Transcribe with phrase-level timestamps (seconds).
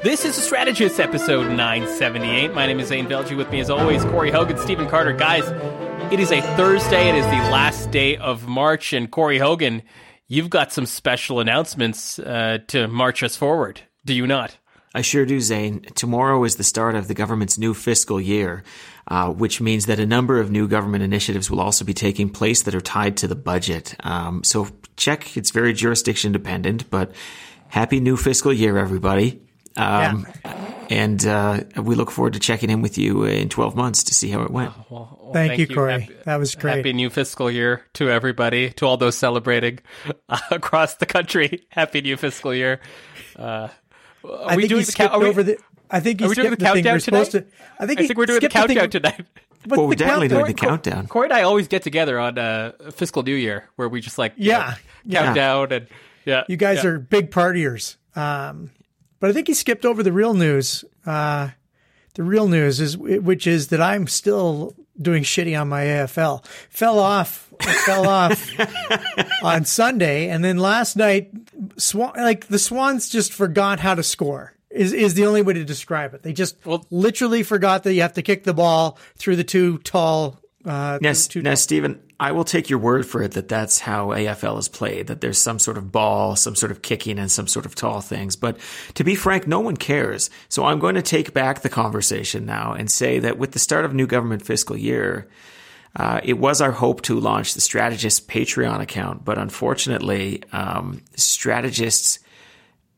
[0.00, 2.54] This is a Strategist episode 978.
[2.54, 3.36] My name is Zain Velji.
[3.36, 5.12] With me, as always, Corey Hogan, Stephen Carter.
[5.12, 5.42] Guys,
[6.12, 7.08] it is a Thursday.
[7.08, 8.92] It is the last day of March.
[8.92, 9.82] And Corey Hogan,
[10.28, 14.56] you've got some special announcements uh, to march us forward, do you not?
[14.94, 15.82] I sure do, Zane.
[15.96, 18.62] Tomorrow is the start of the government's new fiscal year,
[19.08, 22.62] uh, which means that a number of new government initiatives will also be taking place
[22.62, 23.96] that are tied to the budget.
[24.06, 27.10] Um, so check, it's very jurisdiction dependent, but
[27.66, 29.42] happy new fiscal year, everybody.
[29.78, 30.84] Um, yeah.
[30.90, 34.30] And uh, we look forward to checking in with you in 12 months to see
[34.30, 34.72] how it went.
[34.90, 36.00] well, well, thank, thank, you, Corey.
[36.00, 36.76] Happy, that was great.
[36.76, 39.80] Happy new fiscal year to everybody, to all those celebrating
[40.28, 41.66] uh, across the country.
[41.68, 42.80] Happy new fiscal year.
[43.36, 43.68] Uh,
[44.24, 45.58] are I we doing the count over the.
[45.90, 47.30] I think are we doing the, the countdown tonight?
[47.30, 47.46] To,
[47.78, 49.24] I think, I think we're doing the countdown tonight.
[49.66, 51.06] well, we're definitely doing the countdown.
[51.06, 54.34] Corey and I always get together on uh, fiscal New Year where we just like
[54.36, 55.34] yeah, you know, yeah.
[55.34, 55.86] down and
[56.28, 56.44] yeah.
[56.46, 56.90] You guys yeah.
[56.90, 57.96] are big partiers.
[58.14, 58.70] Um,
[59.20, 60.84] but I think he skipped over the real news.
[61.06, 61.50] Uh,
[62.14, 66.44] the real news is, which is that I'm still doing shitty on my AFL.
[66.68, 68.50] Fell off, fell off
[69.42, 71.30] on Sunday, and then last night,
[71.76, 74.54] Swan, like the Swans just forgot how to score.
[74.70, 76.22] Is is the only way to describe it.
[76.22, 79.78] They just well, literally forgot that you have to kick the ball through the two
[79.78, 80.38] tall.
[80.64, 84.08] Uh, now, two now, Stephen, I will take your word for it that that's how
[84.08, 87.46] AFL is played, that there's some sort of ball, some sort of kicking, and some
[87.46, 88.34] sort of tall things.
[88.34, 88.58] But
[88.94, 90.28] to be frank, no one cares.
[90.48, 93.84] So I'm going to take back the conversation now and say that with the start
[93.84, 95.28] of new government fiscal year,
[95.94, 102.18] uh, it was our hope to launch the Strategist Patreon account, but unfortunately, um, Strategists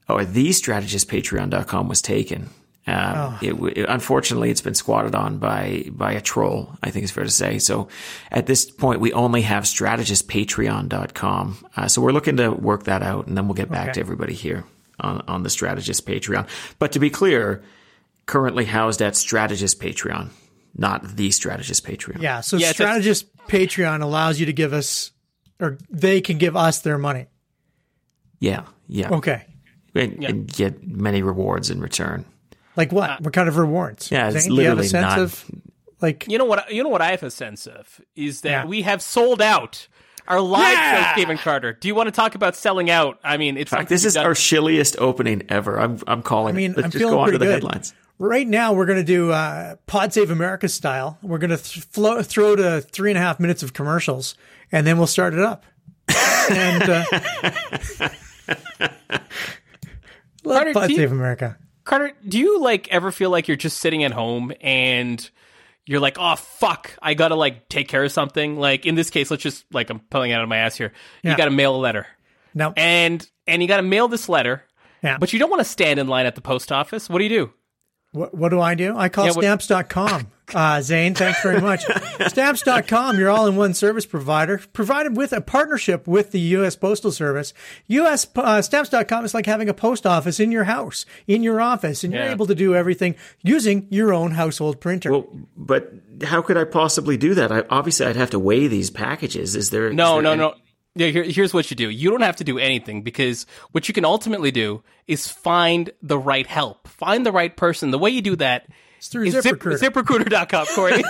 [0.08, 2.50] or the Strategist Patreon.com was taken.
[2.90, 3.38] Uh, oh.
[3.40, 6.76] it, it, unfortunately, it's been squatted on by by a troll.
[6.82, 7.58] I think it's fair to say.
[7.58, 7.88] So,
[8.30, 11.66] at this point, we only have strategistpatreon.com.
[11.76, 13.92] Uh, so we're looking to work that out, and then we'll get back okay.
[13.94, 14.64] to everybody here
[14.98, 16.48] on on the strategist Patreon.
[16.78, 17.62] But to be clear,
[18.26, 20.30] currently housed at strategist Patreon,
[20.76, 22.22] not the strategist Patreon.
[22.22, 22.40] Yeah.
[22.40, 25.12] So yeah, strategist a- Patreon allows you to give us,
[25.60, 27.26] or they can give us their money.
[28.38, 28.64] Yeah.
[28.88, 29.10] Yeah.
[29.10, 29.44] Okay.
[29.94, 30.28] And, yeah.
[30.28, 32.24] and get many rewards in return.
[32.76, 33.10] Like what?
[33.10, 34.10] Uh, what kind of rewards?
[34.10, 35.50] Yeah, it's Zain, literally do you have a sense not, of
[36.00, 38.64] like you know what you know what I have a sense of is that yeah.
[38.64, 39.88] we have sold out
[40.28, 41.06] our live yeah!
[41.06, 41.72] show, Stephen Carter.
[41.72, 43.18] Do you want to talk about selling out?
[43.24, 44.26] I mean, it's fact, this is done.
[44.26, 45.78] our shilliest opening ever.
[45.78, 46.54] I'm I'm calling.
[46.54, 47.52] I mean, Let's I'm just feeling go on to the good.
[47.54, 47.94] headlines.
[48.18, 51.18] Right now, we're going to do uh, Pod Save America style.
[51.22, 54.34] We're going to th- flow, throw to three and a half minutes of commercials,
[54.70, 55.64] and then we'll start it up.
[56.50, 57.04] and uh,
[60.44, 61.56] Carter, Pod Save America.
[61.90, 65.28] Carter, do you like ever feel like you're just sitting at home and
[65.86, 68.60] you're like, oh fuck, I gotta like take care of something.
[68.60, 70.92] Like in this case, let's just like I'm pulling out of my ass here.
[71.24, 71.32] Yeah.
[71.32, 72.06] You gotta mail a letter.
[72.54, 72.72] No.
[72.76, 74.62] And and you gotta mail this letter.
[75.02, 75.18] Yeah.
[75.18, 77.10] But you don't want to stand in line at the post office.
[77.10, 77.52] What do you do?
[78.12, 78.96] What, what do I do?
[78.96, 80.28] I call yeah, stamps.com.
[80.52, 81.84] Uh, Zain, thanks very much.
[82.26, 86.74] stamps.com, your all in one service provider, provided with a partnership with the U.S.
[86.74, 87.54] Postal Service.
[87.86, 88.26] U.S.
[88.34, 92.12] Uh, stamps.com is like having a post office in your house, in your office, and
[92.12, 92.24] yeah.
[92.24, 95.12] you're able to do everything using your own household printer.
[95.12, 95.92] Well, but
[96.24, 97.52] how could I possibly do that?
[97.52, 99.54] I, obviously, I'd have to weigh these packages.
[99.54, 99.92] Is there.
[99.92, 100.54] No, is there no, any- no.
[100.96, 101.88] Yeah, here, here's what you do.
[101.88, 106.18] You don't have to do anything because what you can ultimately do is find the
[106.18, 107.90] right help, find the right person.
[107.92, 108.66] The way you do that
[109.00, 109.78] it's through is ZipRecruiter.
[109.78, 111.02] Zip, ZipRecruiter.com, Corey.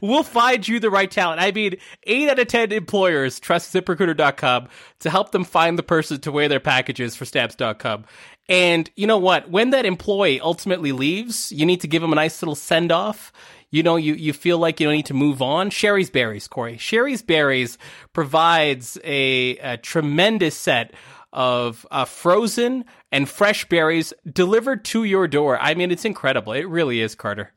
[0.00, 1.42] Will find you the right talent.
[1.42, 4.68] I mean, eight out of 10 employers trust ZipRecruiter.com
[5.00, 8.06] to help them find the person to weigh their packages for Stamps.com.
[8.48, 9.50] And you know what?
[9.50, 13.30] When that employee ultimately leaves, you need to give them a nice little send off
[13.70, 15.70] you know, you, you feel like you don't need to move on.
[15.70, 16.76] Shari's Berries, Corey.
[16.76, 17.78] Shari's Berries
[18.12, 20.92] provides a, a tremendous set
[21.32, 25.58] of uh, frozen and fresh berries delivered to your door.
[25.60, 26.52] I mean, it's incredible.
[26.52, 27.52] It really is, Carter.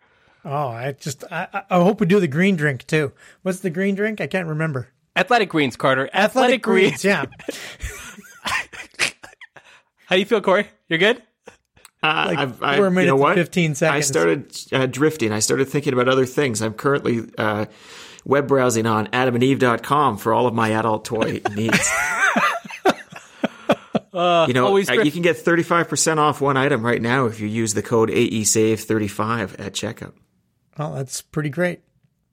[0.46, 3.13] Oh, I just I, I hope we do the green drink too.
[3.44, 4.19] What's the green drink?
[4.22, 4.90] I can't remember.
[5.16, 6.07] Athletic greens, Carter.
[6.13, 7.02] Athletic, Athletic greens.
[7.02, 7.06] greens.
[7.06, 7.25] Yeah.
[10.05, 10.67] How do you feel, Corey?
[10.90, 11.23] You're good.
[12.03, 13.35] Uh, like I've, I, four minutes, you know what?
[13.35, 13.96] fifteen seconds.
[13.96, 15.32] I started uh, drifting.
[15.32, 16.61] I started thinking about other things.
[16.61, 17.66] I'm currently uh,
[18.26, 21.90] web browsing on AdamandEve.com for all of my adult toy needs.
[24.14, 27.73] Uh, you know, you can get 35% off one item right now if you use
[27.73, 30.14] the code AESAVE35 at checkout.
[30.78, 31.82] Oh, that's pretty great.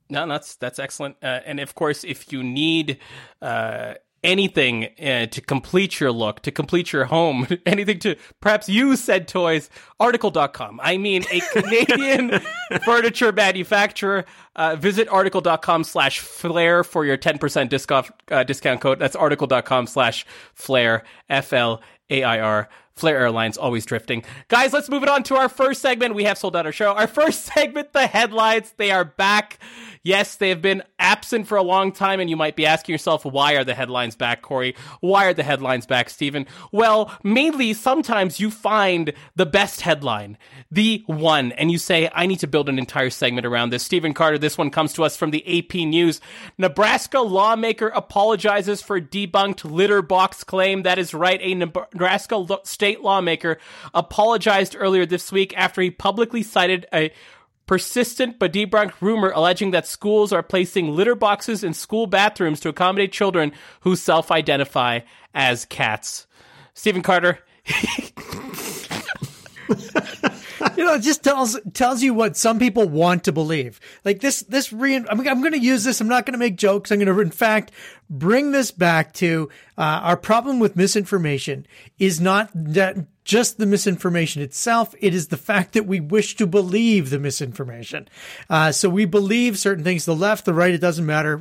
[0.07, 1.15] No, that's that's excellent.
[1.23, 2.99] Uh, and of course, if you need
[3.41, 9.03] uh, anything uh, to complete your look, to complete your home, anything to perhaps use
[9.03, 9.69] said toys,
[9.99, 10.79] article.com.
[10.83, 12.41] I mean, a Canadian
[12.83, 14.25] furniture manufacturer.
[14.55, 18.99] Uh, visit article.com slash flair for your 10% discount, uh, discount code.
[18.99, 22.67] That's article.com slash flare, flair, F L AIR.
[22.95, 24.23] Flair Airlines always drifting.
[24.47, 26.15] Guys, let's move it on to our first segment.
[26.15, 26.93] We have sold out our show.
[26.93, 28.73] Our first segment, the headlines.
[28.77, 29.59] They are back.
[30.03, 33.23] Yes, they have been absent for a long time, and you might be asking yourself,
[33.23, 34.75] why are the headlines back, Corey?
[34.99, 36.47] Why are the headlines back, Stephen?
[36.71, 40.39] Well, mainly sometimes you find the best headline,
[40.71, 43.83] the one, and you say, I need to build an entire segment around this.
[43.83, 46.19] Stephen Carter, this one comes to us from the AP News.
[46.57, 50.81] Nebraska lawmaker apologizes for debunked litter box claim.
[50.81, 51.39] That is right.
[51.43, 53.57] A Nebraska state lawmaker
[53.93, 57.13] apologized earlier this week after he publicly cited a
[57.65, 62.67] persistent but debunked rumor alleging that schools are placing litter boxes in school bathrooms to
[62.67, 64.99] accommodate children who self identify
[65.33, 66.27] as cats.
[66.73, 67.39] Stephen Carter.
[70.81, 73.79] you know, it just tells tells you what some people want to believe.
[74.03, 74.95] Like this, this re.
[74.95, 76.01] I'm, I'm going to use this.
[76.01, 76.89] I'm not going to make jokes.
[76.89, 77.69] I'm going to, in fact,
[78.09, 79.47] bring this back to
[79.77, 81.67] uh, our problem with misinformation
[81.99, 84.95] is not that just the misinformation itself.
[84.99, 88.07] It is the fact that we wish to believe the misinformation.
[88.49, 91.39] Uh, so we believe certain things, the left, the right, it doesn't matter.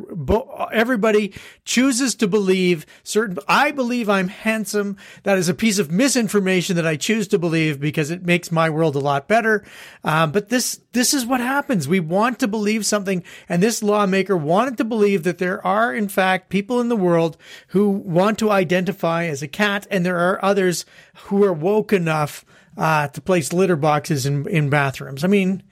[0.73, 1.35] Everybody
[1.65, 4.97] chooses to believe certain, I believe I'm handsome.
[5.23, 8.69] That is a piece of misinformation that I choose to believe because it makes my
[8.69, 9.65] world a lot better.
[10.05, 11.89] Um, but this, this is what happens.
[11.89, 13.25] We want to believe something.
[13.49, 17.37] And this lawmaker wanted to believe that there are, in fact, people in the world
[17.69, 19.87] who want to identify as a cat.
[19.91, 20.85] And there are others
[21.25, 22.45] who are woke enough
[22.77, 25.25] uh, to place litter boxes in, in bathrooms.
[25.25, 25.63] I mean,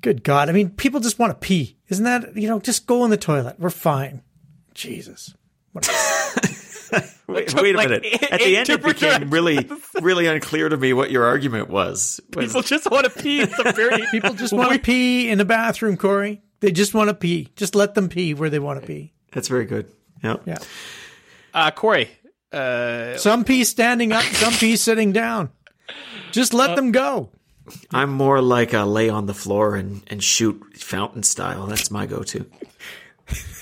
[0.00, 0.48] good God.
[0.48, 1.76] I mean, people just want to pee.
[1.88, 3.56] Isn't that, you know, just go in the toilet.
[3.58, 4.22] We're fine.
[4.74, 5.34] Jesus.
[7.28, 8.32] wait, wait, a like, minute.
[8.32, 9.68] At the end, it became really,
[10.00, 12.20] really unclear to me what your argument was.
[12.34, 12.46] was...
[12.46, 13.44] People just want to pee.
[13.44, 14.04] Very...
[14.10, 16.42] People just want to pee in the bathroom, Corey.
[16.60, 17.48] They just want to pee.
[17.56, 19.12] Just let them pee where they want to pee.
[19.32, 19.90] That's very good.
[20.22, 20.36] Yeah.
[20.44, 20.58] Yeah.
[21.54, 22.10] Uh, Corey,
[22.52, 25.50] uh, some pee standing up, some pee sitting down.
[26.32, 27.30] Just let uh, them go.
[27.92, 31.66] I'm more like a lay on the floor and, and shoot fountain style.
[31.66, 32.46] That's my go-to.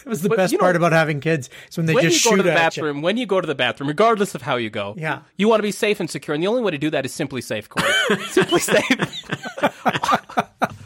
[0.09, 1.51] That was the but, best part know, about having kids.
[1.69, 3.03] Is when they when just you go to the bathroom.
[3.03, 5.63] When you go to the bathroom, regardless of how you go, yeah, you want to
[5.63, 7.87] be safe and secure, and the only way to do that is SimpliSafe, Corey.
[8.31, 9.69] SimpliSafe.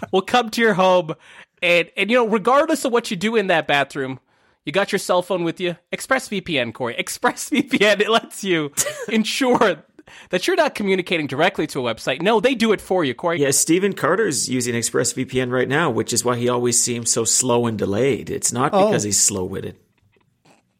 [0.12, 1.14] we'll come to your home,
[1.62, 4.18] and and you know, regardless of what you do in that bathroom,
[4.64, 5.76] you got your cell phone with you.
[5.92, 6.94] ExpressVPN, Corey.
[6.94, 8.72] ExpressVPN, it lets you
[9.08, 9.84] ensure
[10.30, 12.20] that you're not communicating directly to a website.
[12.22, 13.40] No, they do it for you, Corey.
[13.40, 17.66] Yeah, Stephen Carter's using ExpressVPN right now, which is why he always seems so slow
[17.66, 18.30] and delayed.
[18.30, 18.86] It's not oh.
[18.86, 19.76] because he's slow witted.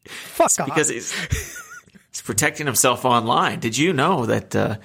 [0.06, 1.12] Fuck it's because he's,
[2.10, 3.60] he's protecting himself online.
[3.60, 4.76] Did you know that uh,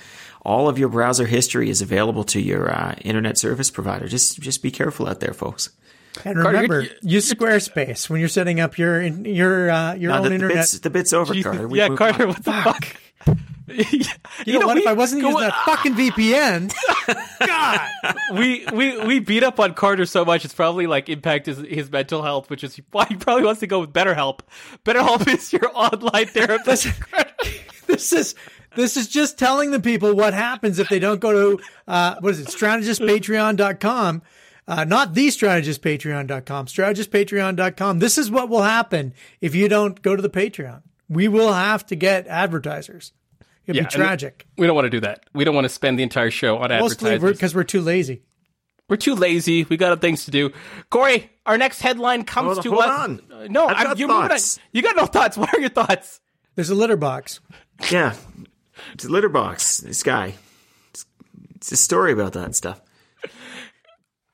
[0.44, 4.08] all of your browser history is available to your uh, internet service provider?
[4.08, 5.72] Just just be careful out there, folks.
[6.26, 10.24] And remember, Carter, use Squarespace when you're setting up your your uh, your no, own
[10.24, 10.56] the, internet.
[10.56, 11.68] The bit's, the bit's over, Jeez, Carter.
[11.68, 12.30] We yeah, Carter, on.
[12.30, 12.98] what the fuck?
[13.68, 14.04] you,
[14.46, 14.76] you, know, know what?
[14.76, 16.74] We, if I wasn't using that fucking VPN,
[17.46, 21.68] God, we we we beat up on Carter so much it's probably like impacted his,
[21.68, 24.40] his mental health, which is why he probably wants to go with BetterHelp.
[24.86, 26.88] BetterHelp is your online therapist.
[27.88, 28.36] this is
[28.76, 32.32] this is just telling the people what happens if they don't go to uh, what
[32.32, 34.22] is it, strategistpatreon.com
[34.68, 38.00] uh, not the strategistpatreon.com, strategistpatreon.com.
[38.00, 40.82] This is what will happen if you don't go to the Patreon.
[41.10, 43.14] We will have to get advertisers.
[43.66, 44.46] It'd yeah, be tragic.
[44.58, 45.26] We don't want to do that.
[45.34, 47.38] We don't want to spend the entire show on Mostly advertisers.
[47.38, 48.24] because we're, we're too lazy.
[48.90, 49.66] We're too lazy.
[49.66, 50.52] We got things to do.
[50.90, 53.00] Corey, our next headline comes hold, to hold us.
[53.00, 53.22] On.
[53.32, 54.60] Uh, no, I've got you're thoughts.
[54.72, 55.38] You got no thoughts.
[55.38, 56.22] What are your thoughts?
[56.56, 57.42] There's a litter box.
[57.92, 58.16] Yeah,
[58.94, 59.80] it's a litter box.
[59.80, 60.36] This guy.
[60.92, 61.06] It's,
[61.56, 62.82] it's a story about that stuff.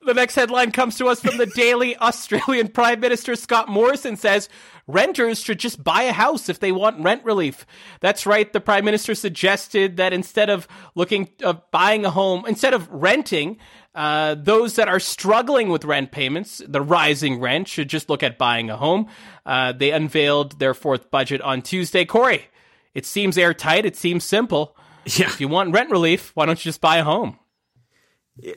[0.04, 4.50] The next headline comes to us from the Daily Australian Prime Minister Scott Morrison says
[4.86, 7.64] renters should just buy a house if they want rent relief.
[8.00, 8.52] That's right.
[8.52, 13.56] The Prime Minister suggested that instead of looking of buying a home, instead of renting,
[13.94, 18.36] uh, those that are struggling with rent payments, the rising rent, should just look at
[18.36, 19.06] buying a home.
[19.46, 22.04] Uh, they unveiled their fourth budget on Tuesday.
[22.04, 22.48] Corey,
[22.92, 23.86] it seems airtight.
[23.86, 24.76] It seems simple.
[25.06, 25.26] Yeah.
[25.26, 27.38] If you want rent relief, why don't you just buy a home?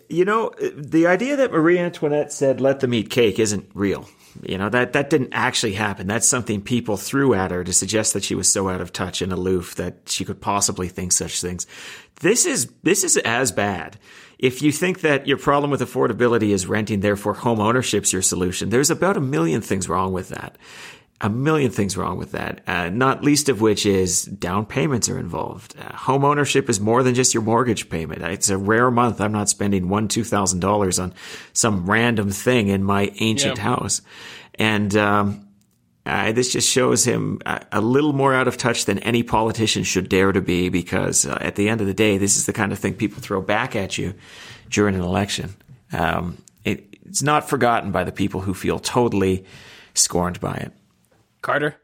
[0.10, 4.10] You know, the idea that Marie Antoinette said, let them eat cake isn't real.
[4.41, 6.07] You know, that, that didn't actually happen.
[6.07, 9.22] That's something people threw at her to suggest that she was so out of touch
[9.22, 11.67] and aloof that she could possibly think such things.
[12.22, 14.00] This is, this is as bad.
[14.39, 18.69] If you think that your problem with affordability is renting, therefore home ownership's your solution,
[18.69, 20.57] there's about a million things wrong with that
[21.19, 25.17] a million things wrong with that, uh, not least of which is down payments are
[25.17, 25.75] involved.
[25.79, 28.21] Uh, home ownership is more than just your mortgage payment.
[28.21, 31.13] It's a rare month I'm not spending one, two thousand dollars on
[31.53, 33.63] some random thing in my ancient yeah.
[33.63, 34.01] house.
[34.55, 35.43] And, um,
[36.07, 39.83] Uh, this just shows him a, a, little more out of touch than any politician
[39.83, 42.53] should dare to be because uh, at the end of the day, this is the
[42.53, 44.13] kind of thing people throw back at you
[44.69, 45.53] during an election.
[45.91, 49.43] Um, it, it's not forgotten by the people who feel totally
[49.95, 50.71] scorned by it.
[51.48, 51.77] Carter,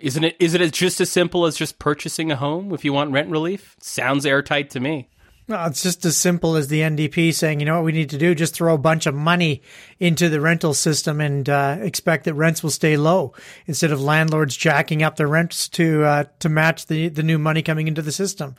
[0.00, 0.36] isn't it?
[0.40, 3.76] Is it just as simple as just purchasing a home if you want rent relief?
[3.78, 5.08] Sounds airtight to me.
[5.46, 8.18] No, it's just as simple as the NDP saying, you know what we need to
[8.18, 8.34] do?
[8.34, 9.62] Just throw a bunch of money
[10.00, 13.34] into the rental system and uh, expect that rents will stay low
[13.66, 17.62] instead of landlords jacking up their rents to uh, to match the the new money
[17.62, 18.56] coming into the system.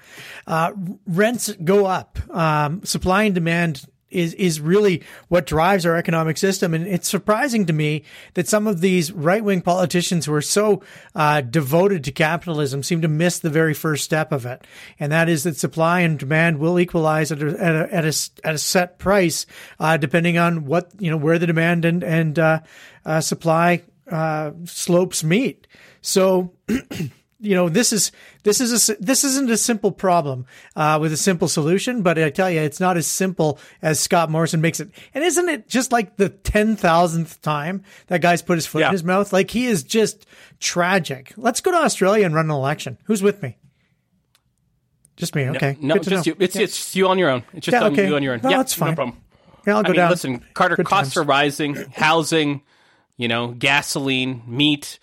[0.48, 0.72] Uh,
[1.06, 2.18] rents go up.
[2.34, 6.74] Um, supply and demand is is really what drives our economic system.
[6.74, 10.82] And it's surprising to me that some of these right wing politicians who are so
[11.16, 14.66] uh, devoted to capitalism seem to miss the very first step of it,
[15.00, 18.30] and that is that supply and demand will equalize at a at a, at a,
[18.44, 19.46] at a set price,
[19.80, 22.60] uh, depending on what you know where the demand and and uh,
[23.06, 23.82] uh supply
[24.12, 25.68] uh, slopes meet.
[26.02, 26.54] So.
[27.40, 28.12] you know this is
[28.44, 32.30] this is a this isn't a simple problem uh, with a simple solution, but I
[32.30, 34.90] tell you, it's not as simple as Scott Morrison makes it.
[35.14, 38.88] And isn't it just like the ten thousandth time that guy's put his foot yeah.
[38.88, 39.34] in his mouth?
[39.34, 40.26] Like he is just
[40.60, 41.34] tragic.
[41.38, 42.98] Let's go to Australia and run an election.
[43.06, 43.58] Who's with me?
[45.16, 45.50] Just me.
[45.50, 45.78] Okay.
[45.80, 46.34] No, no just know.
[46.34, 46.36] you.
[46.40, 46.64] It's, yeah.
[46.64, 47.44] it's you on your own.
[47.54, 48.08] It's just yeah, okay.
[48.08, 48.42] you on your own.
[48.44, 48.92] No, yeah, that's fine.
[48.92, 49.22] No problem.
[49.66, 50.10] Yeah, I'll go I mean, down.
[50.12, 51.26] Listen, Carter, Good costs times.
[51.26, 51.76] are rising.
[51.94, 52.62] Housing,
[53.18, 55.00] you know, gasoline, meat.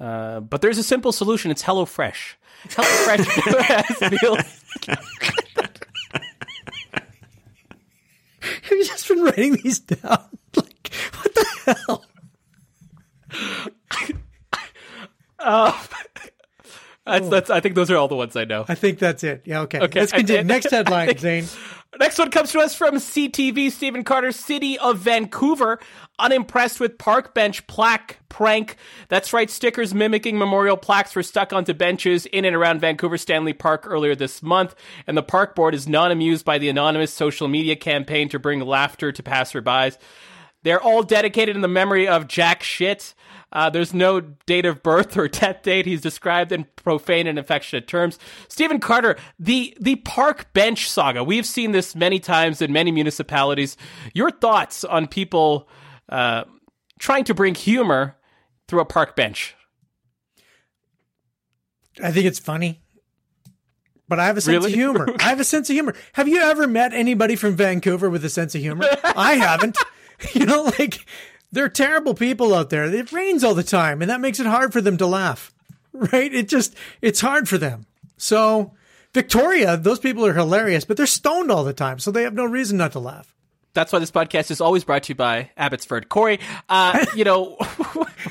[0.00, 1.50] Uh, but there's a simple solution.
[1.50, 2.34] It's HelloFresh.
[2.68, 4.38] HelloFresh meals.
[8.40, 10.24] Have you just been writing these down?
[10.56, 10.92] Like,
[11.22, 12.04] what the hell?
[15.38, 15.72] Uh,
[17.06, 18.64] that's, that's, I think those are all the ones I know.
[18.68, 19.42] I think that's it.
[19.44, 19.78] Yeah, okay.
[19.80, 20.00] Okay.
[20.00, 20.42] Let's continue.
[20.44, 21.44] Next headline, think- Zain.
[21.98, 23.70] Next one comes to us from CTV.
[23.72, 25.80] Stephen Carter, City of Vancouver,
[26.20, 28.76] unimpressed with park bench plaque prank.
[29.08, 33.52] That's right, stickers mimicking memorial plaques were stuck onto benches in and around Vancouver Stanley
[33.54, 34.76] Park earlier this month,
[35.08, 38.60] and the park board is not amused by the anonymous social media campaign to bring
[38.60, 39.98] laughter to passerbys.
[40.62, 43.14] They're all dedicated in the memory of Jack Shit.
[43.52, 45.86] Uh, there's no date of birth or death date.
[45.86, 48.18] He's described in profane and affectionate terms.
[48.48, 51.24] Stephen Carter, the the park bench saga.
[51.24, 53.76] We've seen this many times in many municipalities.
[54.14, 55.68] Your thoughts on people
[56.08, 56.44] uh,
[56.98, 58.16] trying to bring humor
[58.68, 59.56] through a park bench?
[62.02, 62.80] I think it's funny.
[64.08, 64.72] But I have a sense Really?
[64.72, 65.08] of humor.
[65.20, 65.94] I have a sense of humor.
[66.14, 68.86] Have you ever met anybody from Vancouver with a sense of humor?
[69.04, 69.76] I haven't.
[70.34, 71.06] You know, like
[71.52, 72.84] they're terrible people out there.
[72.84, 75.52] It rains all the time, and that makes it hard for them to laugh.
[75.92, 76.32] Right?
[76.32, 77.84] It just it's hard for them.
[78.16, 78.72] So
[79.12, 82.44] Victoria, those people are hilarious, but they're stoned all the time, so they have no
[82.44, 83.34] reason not to laugh.
[83.72, 86.08] That's why this podcast is always brought to you by Abbotsford.
[86.08, 87.56] Corey, uh, you know,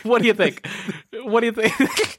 [0.04, 0.66] what do you think?
[1.14, 2.18] What do you think?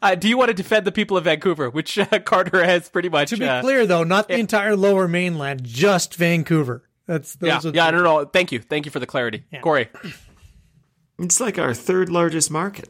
[0.00, 3.08] Uh, do you want to defend the people of Vancouver, which uh, Carter has pretty
[3.08, 3.30] much?
[3.30, 6.83] To be uh, clear, though, not the entire Lower Mainland, just Vancouver.
[7.06, 8.24] That's those yeah, are yeah, no, no.
[8.24, 9.88] Thank you, thank you for the clarity, Corey.
[11.18, 12.88] It's like our third largest market.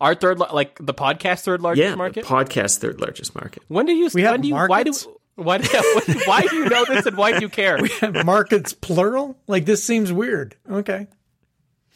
[0.00, 2.24] Our third, like the podcast third largest Yeah, market.
[2.26, 3.62] the podcast third largest market.
[3.68, 4.08] when do you?
[4.14, 4.54] We when have do you?
[4.54, 5.06] markets?
[5.36, 5.68] Why do?
[5.76, 7.76] Why, why do you know this and why do you care?
[7.78, 9.36] We have markets plural.
[9.46, 10.56] Like this seems weird.
[10.70, 11.06] Okay,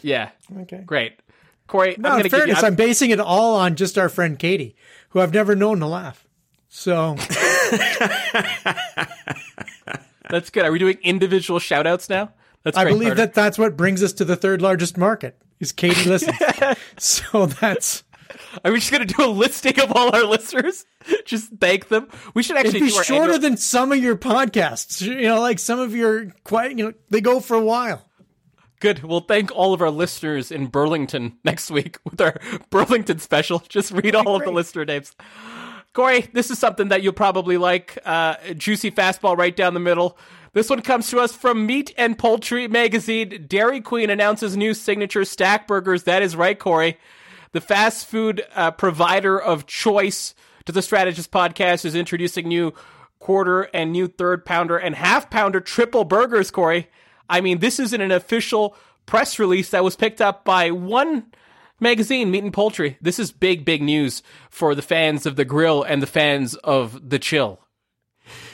[0.02, 0.30] yeah,
[0.62, 0.82] okay.
[0.84, 1.18] great,
[1.66, 1.94] Corey.
[1.98, 2.38] No, I'm in going to give you.
[2.54, 4.76] fairness, I'm basing it all on just our friend Katie,
[5.10, 6.26] who I've never known to laugh.
[6.68, 7.16] So
[10.30, 10.64] That's good.
[10.64, 12.32] Are we doing individual shout outs now?
[12.62, 15.36] That's I great, believe that that's what brings us to the third largest market.
[15.60, 16.36] Is Katie listens?
[16.98, 18.02] so that's
[18.64, 20.84] Are we just going to do a listing of all our listeners?
[21.24, 22.08] just thank them.
[22.34, 25.00] We should actually it'd be shorter annual- than some of your podcasts.
[25.00, 26.76] You know, like some of your quite.
[26.76, 28.06] You know, they go for a while.
[28.80, 29.02] Good.
[29.02, 32.36] We'll thank all of our listeners in Burlington next week with our
[32.70, 33.62] Burlington special.
[33.68, 35.14] Just read all of the listener names.
[35.92, 37.98] Corey, this is something that you'll probably like.
[38.04, 40.16] Uh, juicy fastball right down the middle.
[40.52, 43.46] This one comes to us from Meat and Poultry Magazine.
[43.48, 46.04] Dairy Queen announces new signature stack burgers.
[46.04, 46.98] That is right, Corey.
[47.52, 50.34] The fast food uh, provider of choice
[50.66, 52.72] to the Strategist podcast is introducing new
[53.18, 56.88] quarter and new third pounder and half pounder triple burgers, Corey.
[57.28, 61.26] I mean, this isn't an official press release that was picked up by one
[61.80, 62.96] magazine, Meat and Poultry.
[63.00, 67.10] This is big, big news for the fans of the grill and the fans of
[67.10, 67.60] the chill.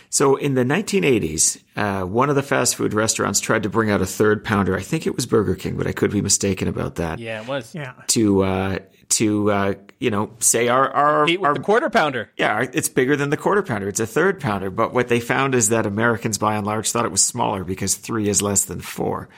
[0.09, 4.01] So in the 1980s, uh, one of the fast food restaurants tried to bring out
[4.01, 4.77] a third pounder.
[4.77, 7.19] I think it was Burger King, but I could be mistaken about that.
[7.19, 7.75] Yeah, it was.
[7.75, 7.93] Yeah.
[8.09, 8.79] To uh,
[9.09, 12.31] to uh, you know say our our, Meat with our the quarter pounder.
[12.37, 13.89] yeah it's bigger than the quarter pounder.
[13.89, 14.71] It's a third pounder.
[14.71, 17.97] But what they found is that Americans by and large thought it was smaller because
[17.97, 19.29] three is less than four.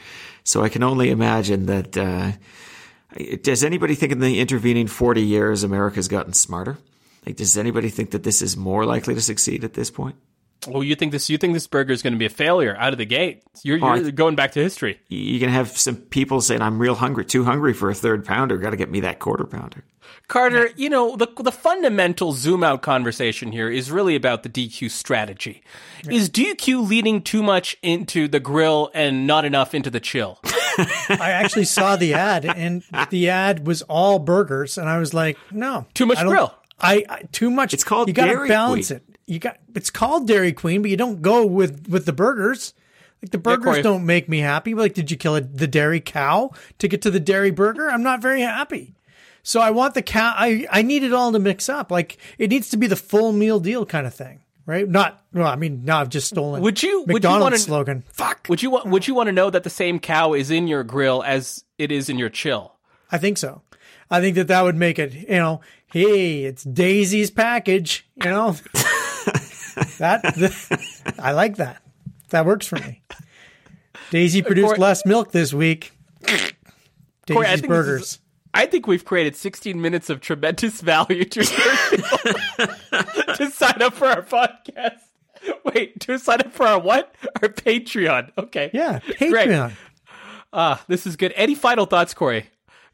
[0.44, 1.96] So I can only imagine that.
[3.42, 6.78] Does anybody think in the intervening 40 years America's gotten smarter?
[7.24, 10.16] Like, does anybody think that this is more likely to succeed at this point?
[10.66, 11.30] Well, you think this?
[11.30, 13.42] You think this burger is going to be a failure out of the gate?
[13.62, 14.98] You're, Oh, you're I- going back to history.
[15.08, 18.58] You can have some people saying, I'm real hungry, too hungry for a third pounder.
[18.58, 19.84] Got to get me that quarter pounder.
[20.26, 24.90] Carter, you know, the the fundamental zoom out conversation here is really about the DQ
[24.90, 25.62] strategy.
[26.10, 30.38] Is DQ leading too much into the grill and not enough into the chill?
[30.78, 35.38] I actually saw the ad, and the ad was all burgers, and I was like,
[35.50, 36.54] no, Too much I grill.
[36.80, 37.72] I, I too much.
[37.72, 38.96] It's called you got to balance Queen.
[38.98, 39.17] it.
[39.28, 42.74] You got it's called Dairy Queen, but you don't go with with the burgers.
[43.22, 43.82] Like the burgers Corey.
[43.82, 44.74] don't make me happy.
[44.74, 47.90] Like, did you kill a, the dairy cow to get to the dairy burger?
[47.90, 48.94] I'm not very happy.
[49.42, 50.34] So I want the cow.
[50.36, 51.90] I I need it all to mix up.
[51.90, 54.88] Like it needs to be the full meal deal kind of thing, right?
[54.88, 55.22] Not.
[55.34, 56.62] Well, I mean, now I've just stolen.
[56.62, 58.04] Would you- would you McDonald's wanna- slogan?
[58.12, 58.46] Fuck.
[58.48, 60.84] Would you want Would you want to know that the same cow is in your
[60.84, 62.76] grill as it is in your chill?
[63.12, 63.60] I think so.
[64.10, 65.60] I think that that would make it, you know,
[65.92, 68.56] hey, it's Daisy's package, you know.
[69.98, 71.82] that I like that.
[72.30, 73.02] That works for me.
[74.10, 75.92] Daisy produced Corey- less milk this week.
[76.22, 76.52] Daisy's
[77.30, 78.00] Corey, I burgers.
[78.02, 78.18] is-
[78.54, 81.44] I think we've created 16 minutes of tremendous value to
[83.36, 84.98] to sign up for our podcast.
[85.64, 87.14] Wait, to sign up for our what?
[87.42, 88.32] Our Patreon.
[88.38, 88.70] Okay.
[88.72, 89.48] yeah, Great.
[89.50, 89.72] Patreon.
[90.52, 91.32] Ah, this is good.
[91.36, 92.46] Any final thoughts, Corey?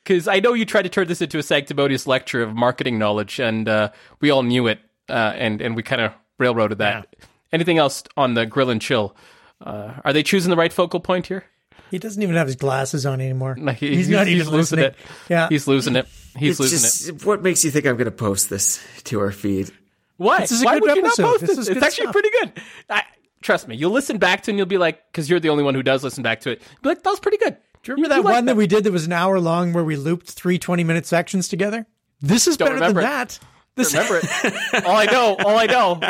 [0.02, 3.38] Because I know you tried to turn this into a sanctimonious lecture of marketing knowledge,
[3.40, 7.14] and uh, we all knew it, uh, and and we kind of railroaded that.
[7.52, 9.16] Anything else on the grill and chill?
[9.64, 11.44] Uh, are they choosing the right focal point here?
[11.90, 13.54] He doesn't even have his glasses on anymore.
[13.58, 14.84] No, he- he's, not even losing listening.
[14.86, 14.96] it.
[15.28, 16.06] Yeah, He's losing it.
[16.36, 17.24] He's It's losing it.
[17.24, 19.70] what makes you think I'm going to post this to our feed?
[20.16, 20.40] Why?
[20.40, 21.68] This is a Why good would you not post This this?
[21.68, 22.12] It's actually stuff.
[22.12, 22.52] pretty good.
[22.90, 23.02] I,
[23.42, 23.76] trust me.
[23.76, 25.82] You'll listen back to it and you'll be like, because you're the only one who
[25.82, 26.62] does listen back to it.
[26.82, 27.56] Be like, that was pretty good.
[27.82, 29.94] Do you remember that one that we did that was an hour long where we
[29.96, 31.86] looped three 20 minute sections together?
[32.20, 33.04] This is Don't better than remember it.
[33.04, 33.38] that.
[33.76, 34.84] This remember it.
[34.86, 36.00] all I know, all I know.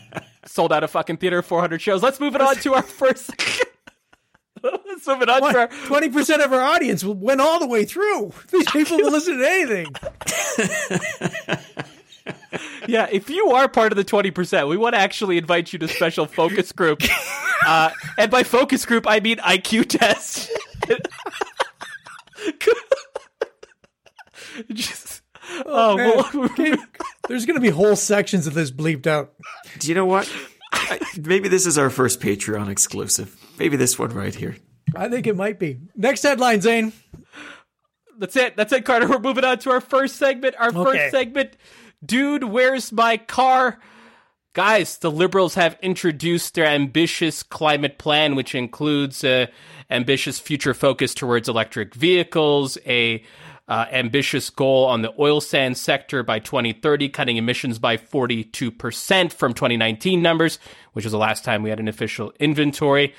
[0.46, 2.02] Sold out a fucking theater, 400 shows.
[2.02, 3.30] Let's move it on to our first.
[4.62, 5.68] Let's move it on to our.
[5.86, 8.32] Twenty percent of our audience went all the way through.
[8.50, 9.86] These people will listen to anything.
[12.86, 15.88] Yeah, if you are part of the 20%, we want to actually invite you to
[15.88, 17.02] special focus group.
[17.66, 20.50] Uh, and by focus group, I mean IQ test.
[24.72, 25.09] Just,
[25.50, 25.96] oh, oh
[26.34, 26.74] well, Okay,
[27.28, 29.32] There's going to be whole sections of this bleeped out.
[29.78, 30.30] Do you know what?
[30.72, 33.36] I, maybe this is our first Patreon exclusive.
[33.58, 34.56] Maybe this one right here.
[34.94, 35.78] I think it might be.
[35.96, 36.92] Next headline, Zain.
[38.18, 38.56] That's it.
[38.56, 39.08] That's it, Carter.
[39.08, 40.54] We're moving on to our first segment.
[40.58, 40.84] Our Okay.
[40.98, 41.56] first segment,
[42.04, 43.78] dude, where's my car?
[44.52, 49.48] Guys, the liberals have introduced their ambitious climate plan, which includes a
[49.90, 53.24] ambitious future focus towards electric vehicles, a
[53.70, 59.54] uh, ambitious goal on the oil sands sector by 2030, cutting emissions by 42% from
[59.54, 60.58] 2019 numbers,
[60.92, 63.14] which was the last time we had an official inventory.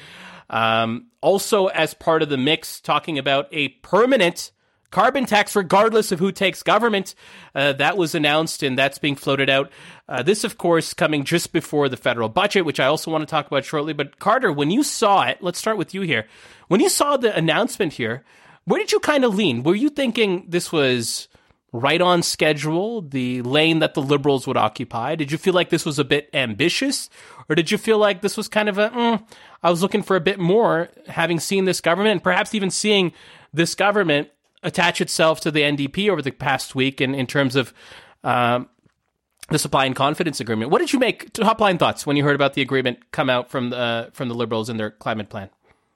[0.49, 4.51] Um, also, as part of the mix, talking about a permanent
[4.91, 7.15] carbon tax, regardless of who takes government.
[7.55, 9.71] Uh, that was announced and that's being floated out.
[10.09, 13.25] Uh, this, of course, coming just before the federal budget, which I also want to
[13.25, 13.93] talk about shortly.
[13.93, 16.27] But Carter, when you saw it, let's start with you here.
[16.67, 18.25] When you saw the announcement here,
[18.65, 19.63] where did you kind of lean?
[19.63, 21.27] Were you thinking this was
[21.73, 25.15] right on schedule, the lane that the liberals would occupy?
[25.15, 27.09] Did you feel like this was a bit ambitious?
[27.49, 29.25] Or did you feel like this was kind of a, mm,
[29.63, 33.13] I was looking for a bit more, having seen this government and perhaps even seeing
[33.53, 34.29] this government
[34.63, 37.73] attach itself to the NDP over the past week in, in terms of
[38.23, 38.69] um,
[39.49, 40.71] the supply and confidence agreement?
[40.71, 43.49] What did you make, top line thoughts, when you heard about the agreement come out
[43.49, 45.49] from the, from the liberals in their climate plan?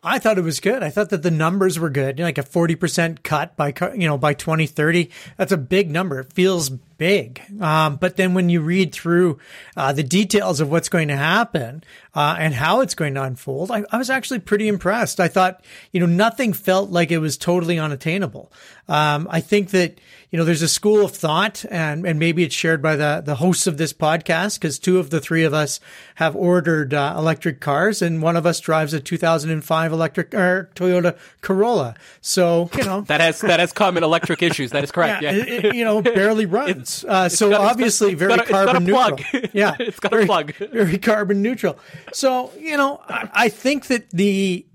[0.06, 0.84] I thought it was good.
[0.84, 2.20] I thought that the numbers were good.
[2.20, 5.10] You know, like a 40% cut by, you know, by 2030.
[5.36, 6.20] That's a big number.
[6.20, 7.42] It feels big.
[7.62, 9.40] Um, but then when you read through,
[9.78, 13.72] uh, the details of what's going to happen, uh, and how it's going to unfold,
[13.72, 15.20] I, I was actually pretty impressed.
[15.20, 18.52] I thought, you know, nothing felt like it was totally unattainable.
[18.88, 22.54] Um, I think that, you know, there's a school of thought and, and maybe it's
[22.56, 25.80] shared by the, the hosts of this podcast because two of the three of us
[26.16, 31.18] have ordered uh, electric cars and one of us drives a 2005 electric or Toyota
[31.42, 31.96] Corolla.
[32.22, 34.72] So, you know, That has, that has common electric issues.
[34.72, 35.22] That is correct.
[35.24, 35.44] yeah, Yeah.
[35.44, 36.85] it- it, you know, barely runs.
[37.08, 39.22] Uh, so got- got- obviously it's very got a- it's got a carbon plug.
[39.34, 39.50] neutral.
[39.54, 40.54] Yeah, It's got a plug.
[40.72, 41.78] Very carbon neutral.
[42.14, 44.66] So you know, I, I think that the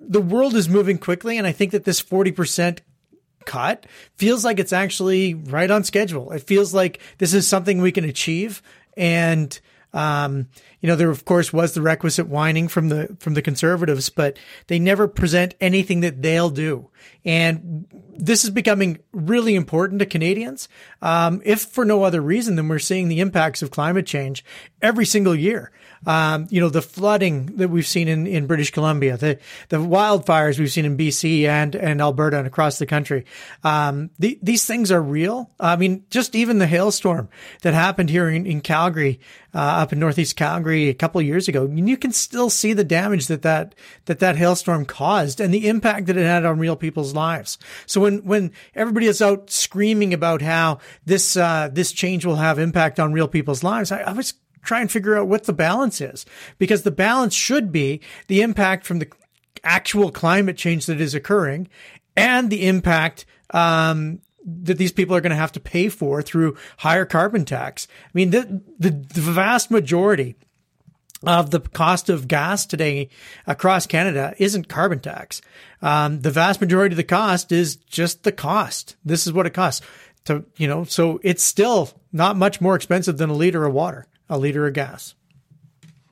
[0.00, 2.82] the world is moving quickly, and I think that this forty percent
[3.44, 6.30] cut feels like it's actually right on schedule.
[6.32, 8.62] It feels like this is something we can achieve,
[8.96, 9.58] and
[9.92, 10.48] Um,
[10.80, 14.38] you know, there of course was the requisite whining from the from the conservatives, but
[14.66, 16.90] they never present anything that they'll do.
[17.24, 20.68] And this is becoming really important to Canadians,
[21.00, 24.44] um, if for no other reason than we're seeing the impacts of climate change
[24.82, 25.72] every single year.
[26.06, 30.58] Um, you know, the flooding that we've seen in, in British Columbia, the, the wildfires
[30.58, 33.24] we've seen in BC and, and Alberta and across the country.
[33.64, 35.50] Um, the, these things are real.
[35.58, 37.28] I mean, just even the hailstorm
[37.62, 39.20] that happened here in, in Calgary,
[39.54, 42.50] uh, up in Northeast Calgary a couple of years ago, I mean, you can still
[42.50, 46.44] see the damage that that, that that hailstorm caused and the impact that it had
[46.44, 47.58] on real people's lives.
[47.86, 52.58] So when, when everybody is out screaming about how this, uh, this change will have
[52.58, 56.00] impact on real people's lives, I, I was try and figure out what the balance
[56.00, 56.26] is
[56.58, 59.08] because the balance should be the impact from the
[59.64, 61.68] actual climate change that is occurring
[62.16, 66.56] and the impact um, that these people are going to have to pay for through
[66.78, 67.86] higher carbon tax.
[68.04, 70.36] I mean, the, the, the vast majority
[71.24, 73.08] of the cost of gas today
[73.46, 75.42] across Canada isn't carbon tax.
[75.82, 78.96] Um, the vast majority of the cost is just the cost.
[79.04, 79.84] This is what it costs
[80.24, 84.06] to, you know, so it's still not much more expensive than a liter of water
[84.28, 85.14] a liter of gas.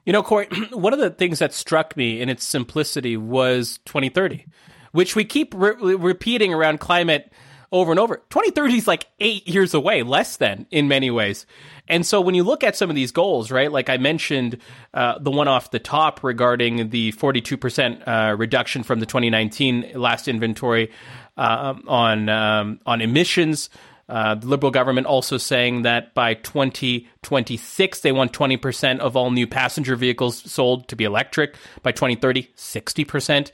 [0.04, 4.46] You know, Corey, one of the things that struck me in its simplicity was 2030,
[4.92, 7.32] which we keep re- repeating around climate
[7.72, 8.16] over and over.
[8.30, 11.46] 2030 is like eight years away, less than in many ways.
[11.88, 14.58] And so when you look at some of these goals, right, like I mentioned,
[14.94, 20.28] uh, the one off the top regarding the 42% uh, reduction from the 2019 last
[20.28, 20.90] inventory
[21.36, 23.70] uh, on um, on emissions.
[24.08, 29.46] Uh, the Liberal government also saying that by 2026, they want 20% of all new
[29.46, 31.56] passenger vehicles sold to be electric.
[31.82, 33.50] By 2030, 60%.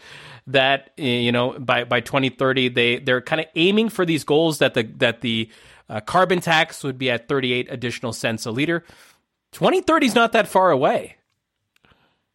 [0.48, 4.74] That you know, by by 2030, they they're kind of aiming for these goals that
[4.74, 5.48] the that the
[5.88, 8.80] uh, carbon tax would be at 38 additional cents a liter.
[9.52, 11.16] 2030 is not that far away.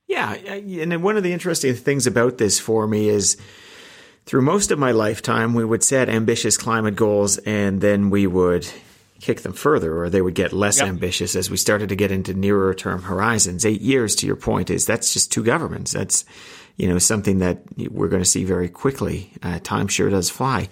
[0.07, 3.35] Yeah, and one of the interesting things about this for me is
[4.27, 8.67] through most of my lifetime, we would set ambitious climate goals and then we would
[9.21, 10.89] kick them further or they would get less yep.
[10.89, 13.65] ambitious as we started to get into nearer term horizons.
[13.65, 15.93] Eight years, to your point, is that's just two governments.
[15.93, 16.25] That's,
[16.75, 19.31] you know, something that we're going to see very quickly.
[19.41, 20.67] Uh, time sure does fly.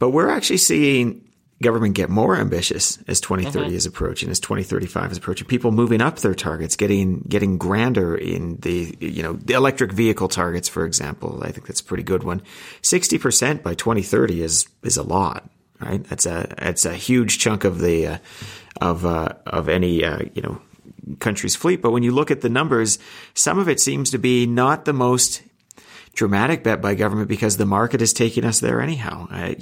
[0.00, 1.29] But we're actually seeing
[1.62, 3.76] government get more ambitious as 2030 mm-hmm.
[3.76, 5.46] is approaching, as 2035 is approaching.
[5.46, 10.28] People moving up their targets, getting getting grander in the you know the electric vehicle
[10.28, 11.42] targets, for example.
[11.42, 12.42] I think that's a pretty good one.
[12.82, 15.48] 60 percent by 2030 is is a lot,
[15.80, 16.02] right?
[16.04, 18.18] That's a that's a huge chunk of the uh,
[18.80, 20.60] of uh, of any uh, you know
[21.18, 21.82] country's fleet.
[21.82, 22.98] But when you look at the numbers,
[23.34, 25.42] some of it seems to be not the most
[26.14, 29.28] dramatic bet by government because the market is taking us there anyhow.
[29.30, 29.54] Uh,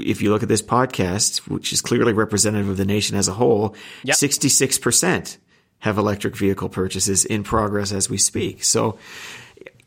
[0.00, 3.32] if you look at this podcast, which is clearly representative of the nation as a
[3.32, 4.16] whole, yep.
[4.16, 5.36] 66%
[5.80, 8.64] have electric vehicle purchases in progress as we speak.
[8.64, 8.98] So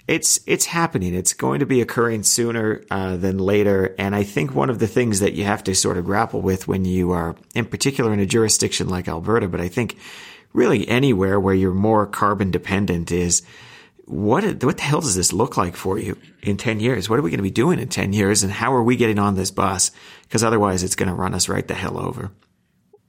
[0.07, 1.13] it's it's happening.
[1.13, 3.95] It's going to be occurring sooner uh, than later.
[3.97, 6.67] And I think one of the things that you have to sort of grapple with
[6.67, 9.97] when you are, in particular, in a jurisdiction like Alberta, but I think
[10.53, 13.41] really anywhere where you're more carbon dependent is
[14.11, 17.09] what what the hell does this look like for you in 10 years?
[17.09, 19.19] What are we going to be doing in 10 years and how are we getting
[19.19, 19.91] on this bus?
[20.23, 22.31] Because otherwise it's going to run us right the hell over.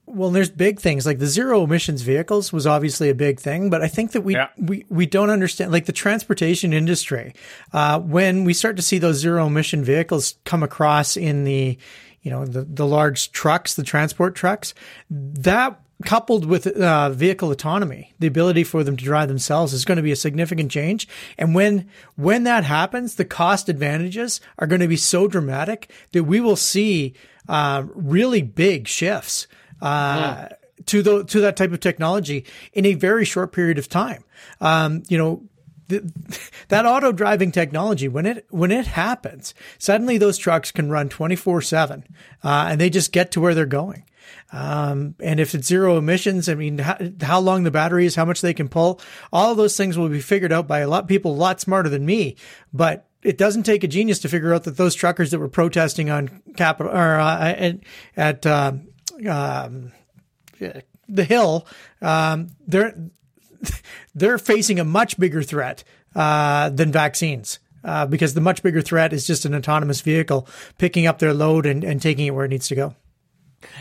[0.05, 3.81] Well, there's big things like the zero emissions vehicles was obviously a big thing, but
[3.81, 4.49] I think that we yeah.
[4.57, 7.33] we, we don't understand like the transportation industry.
[7.71, 11.77] Uh, when we start to see those zero emission vehicles come across in the
[12.21, 14.73] you know the the large trucks, the transport trucks,
[15.09, 19.97] that coupled with uh, vehicle autonomy, the ability for them to drive themselves is going
[19.97, 21.07] to be a significant change.
[21.37, 26.23] And when when that happens, the cost advantages are going to be so dramatic that
[26.23, 27.13] we will see
[27.47, 29.47] uh, really big shifts
[29.81, 30.49] uh, yeah.
[30.85, 34.23] to the to that type of technology in a very short period of time.
[34.61, 35.43] Um, you know,
[35.87, 41.57] that auto driving technology when it when it happens suddenly those trucks can run 24
[41.57, 42.03] uh, 7
[42.43, 44.05] and they just get to where they're going
[44.51, 48.25] um, and if it's zero emissions, I mean, how, how, long the battery is, how
[48.25, 51.03] much they can pull, all of those things will be figured out by a lot
[51.03, 52.37] of people a lot smarter than me.
[52.71, 56.09] But it doesn't take a genius to figure out that those truckers that were protesting
[56.09, 57.79] on Capitol or uh, at,
[58.15, 58.73] at uh,
[59.27, 59.91] um,
[60.59, 61.65] the Hill,
[62.01, 62.95] um, they're
[64.15, 65.83] they're facing a much bigger threat
[66.15, 67.59] uh, than vaccines.
[67.85, 70.47] Uh, because the much bigger threat is just an autonomous vehicle
[70.77, 72.95] picking up their load and, and taking it where it needs to go.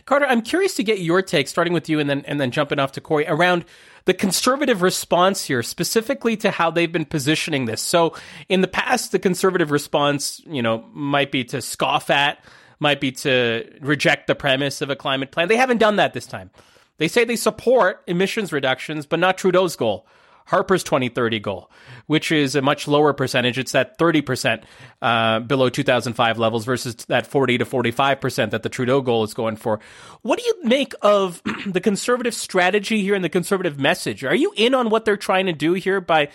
[0.06, 2.78] Carter, I'm curious to get your take, starting with you and then and then jumping
[2.78, 3.64] off to Corey around
[4.04, 7.80] the conservative response here, specifically to how they've been positioning this.
[7.80, 8.14] So
[8.48, 12.44] in the past, the conservative response, you know, might be to scoff at,
[12.80, 15.48] might be to reject the premise of a climate plan.
[15.48, 16.50] They haven't done that this time.
[16.98, 20.06] They say they support emissions reductions, but not Trudeau's goal.
[20.46, 21.70] Harper's 2030 goal,
[22.06, 23.58] which is a much lower percentage.
[23.58, 24.64] It's that 30%
[25.00, 29.56] uh, below 2005 levels versus that 40 to 45% that the Trudeau goal is going
[29.56, 29.80] for.
[30.22, 34.24] What do you make of the conservative strategy here and the conservative message?
[34.24, 36.28] Are you in on what they're trying to do here by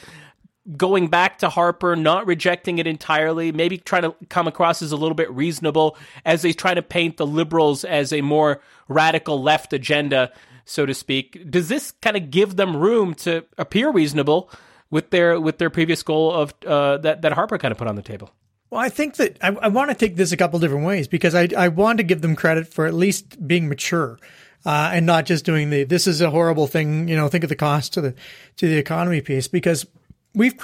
[0.76, 4.98] going back to Harper, not rejecting it entirely, maybe trying to come across as a
[4.98, 9.72] little bit reasonable as they try to paint the liberals as a more radical left
[9.74, 10.32] agenda
[10.68, 11.50] so to speak.
[11.50, 14.52] Does this kind of give them room to appear reasonable
[14.92, 17.96] with their with their previous goal of uh, that that Harper kind of put on
[17.96, 18.32] the table?
[18.70, 21.34] Well, I think that I, I want to take this a couple different ways because
[21.34, 24.20] I I want to give them credit for at least being mature.
[24.66, 27.30] Uh, and not just doing the this is a horrible thing, you know.
[27.30, 28.16] Think of the cost to the
[28.58, 29.86] to the economy piece because
[30.38, 30.56] we've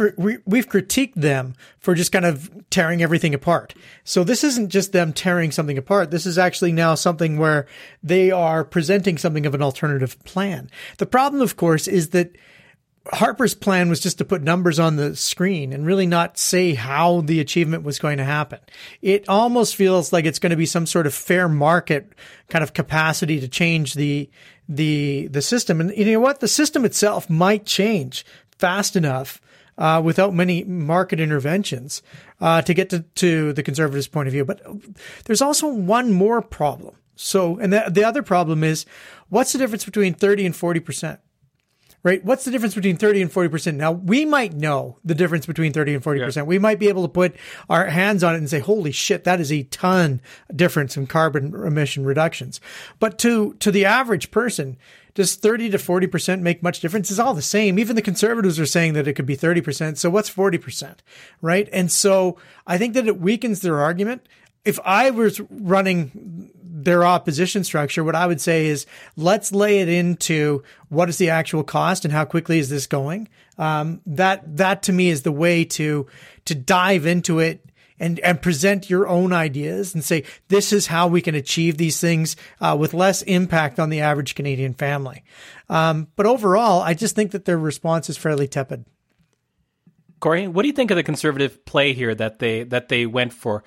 [0.45, 3.73] we've critiqued them for just kind of tearing everything apart.
[4.03, 6.11] So this isn't just them tearing something apart.
[6.11, 7.65] This is actually now something where
[8.01, 10.69] they are presenting something of an alternative plan.
[10.99, 12.37] The problem, of course, is that
[13.11, 17.21] Harper's plan was just to put numbers on the screen and really not say how
[17.21, 18.59] the achievement was going to happen.
[19.01, 22.13] It almost feels like it's going to be some sort of fair market
[22.49, 24.29] kind of capacity to change the
[24.69, 25.81] the the system.
[25.81, 26.39] And you know what?
[26.39, 28.25] The system itself might change
[28.57, 29.41] fast enough
[29.77, 32.01] uh, without many market interventions
[32.41, 34.45] uh, to get to, to the conservatives' point of view.
[34.45, 34.61] But
[35.25, 36.95] there's also one more problem.
[37.15, 38.85] So, and the, the other problem is
[39.29, 41.19] what's the difference between 30 and 40%?
[42.03, 42.23] Right?
[42.25, 43.75] What's the difference between 30 and 40%?
[43.75, 46.35] Now, we might know the difference between 30 and 40%.
[46.35, 46.43] Yeah.
[46.43, 47.35] We might be able to put
[47.69, 50.19] our hands on it and say, holy shit, that is a ton
[50.53, 52.59] difference in carbon emission reductions.
[52.99, 54.77] But to, to the average person,
[55.13, 57.09] does 30 to 40% make much difference?
[57.09, 57.77] It's all the same.
[57.77, 59.97] Even the conservatives are saying that it could be 30%.
[59.97, 60.97] So what's 40%?
[61.41, 61.69] Right.
[61.71, 64.27] And so I think that it weakens their argument.
[64.65, 66.51] If I was running
[66.85, 71.29] their opposition structure, what I would say is let's lay it into what is the
[71.29, 73.29] actual cost and how quickly is this going.
[73.57, 76.07] Um, that that to me is the way to
[76.45, 77.63] to dive into it
[77.99, 81.99] and and present your own ideas and say this is how we can achieve these
[81.99, 85.23] things uh, with less impact on the average Canadian family.
[85.69, 88.85] Um, but overall, I just think that their response is fairly tepid.
[90.19, 93.33] Corey, what do you think of the conservative play here that they that they went
[93.33, 93.63] for,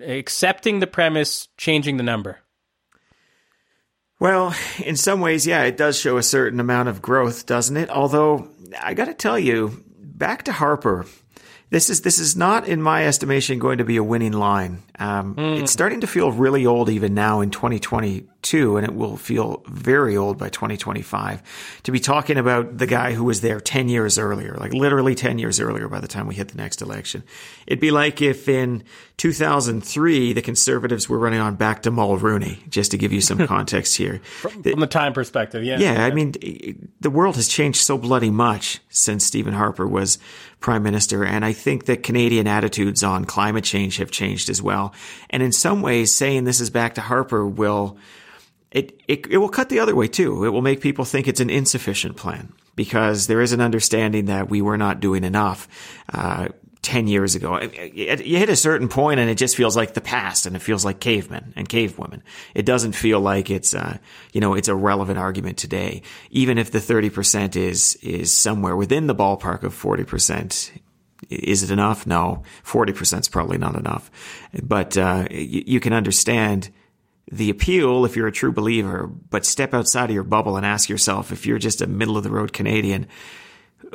[0.00, 2.38] accepting the premise, changing the number?
[4.20, 4.52] Well,
[4.84, 7.88] in some ways, yeah, it does show a certain amount of growth, doesn't it?
[7.88, 8.48] Although
[8.80, 11.06] I got to tell you, back to Harper,
[11.70, 14.82] this is this is not, in my estimation, going to be a winning line.
[14.98, 15.60] Um, mm.
[15.60, 20.16] It's starting to feel really old even now in 2022, and it will feel very
[20.16, 24.56] old by 2025 to be talking about the guy who was there 10 years earlier,
[24.58, 27.22] like literally 10 years earlier by the time we hit the next election.
[27.66, 28.82] It'd be like if in
[29.18, 33.96] 2003 the conservatives were running on back to Mulroney, just to give you some context
[33.96, 34.20] here.
[34.24, 35.78] from, from, the time perspective, yeah.
[35.78, 36.34] Yeah, I mean,
[37.00, 40.18] the world has changed so bloody much since Stephen Harper was
[40.60, 44.87] prime minister, and I think that Canadian attitudes on climate change have changed as well.
[45.30, 47.98] And in some ways, saying this is back to Harper will
[48.70, 50.44] it, it, it will cut the other way too.
[50.44, 54.50] It will make people think it's an insufficient plan because there is an understanding that
[54.50, 55.68] we were not doing enough.
[56.12, 56.48] Uh,
[56.82, 57.60] 10 years ago.
[57.60, 60.84] You hit a certain point and it just feels like the past and it feels
[60.84, 62.22] like cavemen and cavewomen.
[62.54, 63.98] It doesn't feel like it's, uh,
[64.32, 66.02] you know, it's a relevant argument today.
[66.30, 70.70] Even if the 30% is, is somewhere within the ballpark of 40%,
[71.28, 72.06] is it enough?
[72.06, 74.10] No, 40% is probably not enough.
[74.62, 76.70] But uh, you, you can understand
[77.30, 80.88] the appeal if you're a true believer, but step outside of your bubble and ask
[80.88, 83.06] yourself if you're just a middle of the road Canadian,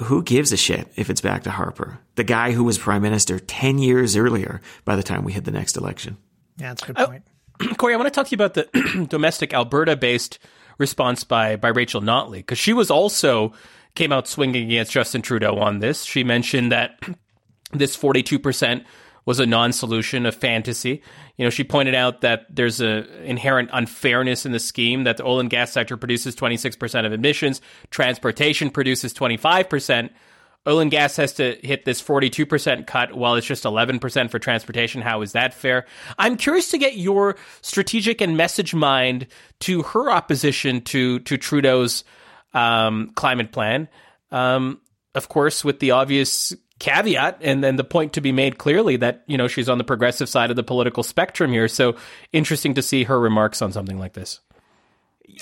[0.05, 3.39] who gives a shit if it's back to Harper, the guy who was prime minister
[3.39, 6.17] 10 years earlier by the time we hit the next election?
[6.57, 7.23] Yeah, that's a good point.
[7.59, 10.39] Uh, Corey, I want to talk to you about the domestic Alberta based
[10.77, 13.53] response by, by Rachel Notley, because she was also
[13.95, 16.03] came out swinging against Justin Trudeau on this.
[16.03, 16.99] She mentioned that
[17.73, 18.86] this 42%
[19.25, 21.01] was a non-solution, a fantasy.
[21.38, 25.25] You know, she pointed out that there's an inherent unfairness in the scheme that the
[25.25, 30.09] oil and gas sector produces 26% of emissions, transportation produces 25%.
[30.65, 35.01] Oil and gas has to hit this 42% cut while it's just 11% for transportation.
[35.01, 35.86] How is that fair?
[36.17, 39.27] I'm curious to get your strategic and message mind
[39.62, 42.05] to her opposition to, to Trudeau's
[42.53, 43.89] um, climate plan.
[44.31, 44.79] Um,
[45.15, 49.23] of course, with the obvious caveat and then the point to be made clearly that
[49.25, 51.69] you know she's on the progressive side of the political spectrum here.
[51.69, 51.95] So
[52.33, 54.41] interesting to see her remarks on something like this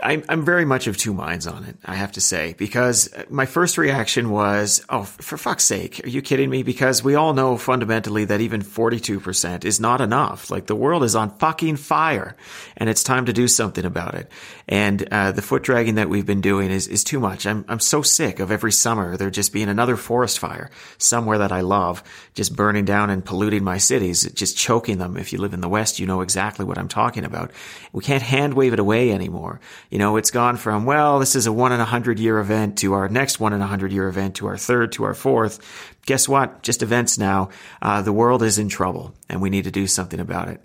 [0.04, 3.46] I'm, I'm very much of two minds on it, I have to say, because my
[3.46, 6.64] first reaction was, oh, for fuck's sake, are you kidding me?
[6.64, 10.50] Because we all know fundamentally that even 42% is not enough.
[10.50, 12.36] Like the world is on fucking fire
[12.78, 14.32] and it's time to do something about it.
[14.68, 17.46] And, uh, the foot dragging that we've been doing is, is too much.
[17.46, 21.52] I'm, I'm so sick of every summer there just being another forest fire somewhere that
[21.52, 25.18] I love, just burning down and polluting my cities, just choking them.
[25.18, 27.52] If you live in the West, you know exactly what I'm talking about.
[27.92, 29.60] We can't hand wave it away anymore.
[29.90, 32.78] You know, it's gone from, well, this is a one in a hundred year event
[32.80, 35.60] to our next one in a hundred year event to our third to our fourth.
[36.06, 36.64] Guess what?
[36.64, 37.50] Just events now.
[37.82, 40.64] Uh, the world is in trouble and we need to do something about it.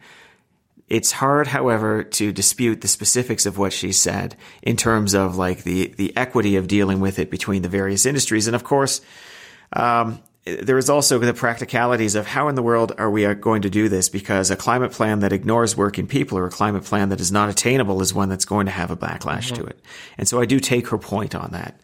[0.89, 5.65] It's hard, however, to dispute the specifics of what she said in terms of like
[5.65, 8.47] the, the equity of dealing with it between the various industries.
[8.47, 9.01] And of course,
[9.73, 13.71] um, there is also the practicalities of how in the world are we going to
[13.71, 17.21] do this because a climate plan that ignores working people or a climate plan that
[17.21, 19.57] is not attainable is one that's going to have a backlash mm-hmm.
[19.57, 19.81] to it.
[20.17, 21.81] And so I do take her point on that.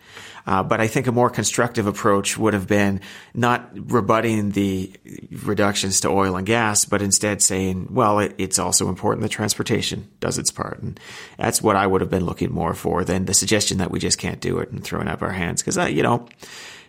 [0.47, 3.01] Uh, but I think a more constructive approach would have been
[3.35, 4.93] not rebutting the
[5.31, 10.09] reductions to oil and gas, but instead saying, well, it, it's also important that transportation
[10.21, 10.83] does its part.
[10.83, 10.99] And
[11.39, 14.19] that's what I would have been looking more for than the suggestion that we just
[14.19, 15.63] can't do it and throwing up our hands.
[15.63, 16.29] Cause, uh, you know,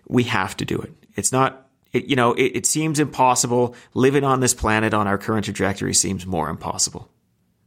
[0.08, 0.94] we have to do it.
[1.16, 1.64] It's not
[1.94, 3.76] it, you know, it, it seems impossible.
[3.94, 7.10] Living on this planet on our current trajectory seems more impossible.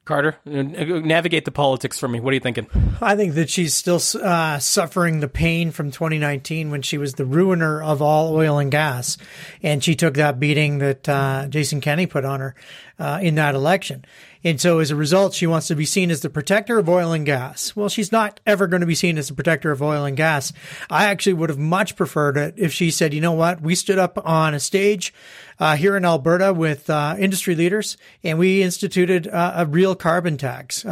[0.06, 2.20] Carter, navigate the politics for me.
[2.20, 2.68] What are you thinking?
[3.00, 7.24] I think that she's still uh, suffering the pain from 2019 when she was the
[7.24, 9.18] ruiner of all oil and gas,
[9.64, 12.54] and she took that beating that uh, Jason Kenney put on her
[13.00, 14.04] uh, in that election.
[14.46, 17.10] And so as a result, she wants to be seen as the protector of oil
[17.10, 17.74] and gas.
[17.74, 20.52] Well, she's not ever going to be seen as the protector of oil and gas.
[20.88, 23.60] I actually would have much preferred it if she said, you know what?
[23.60, 25.12] We stood up on a stage
[25.58, 30.36] uh, here in Alberta with uh, industry leaders and we instituted uh, a real carbon
[30.36, 30.84] tax.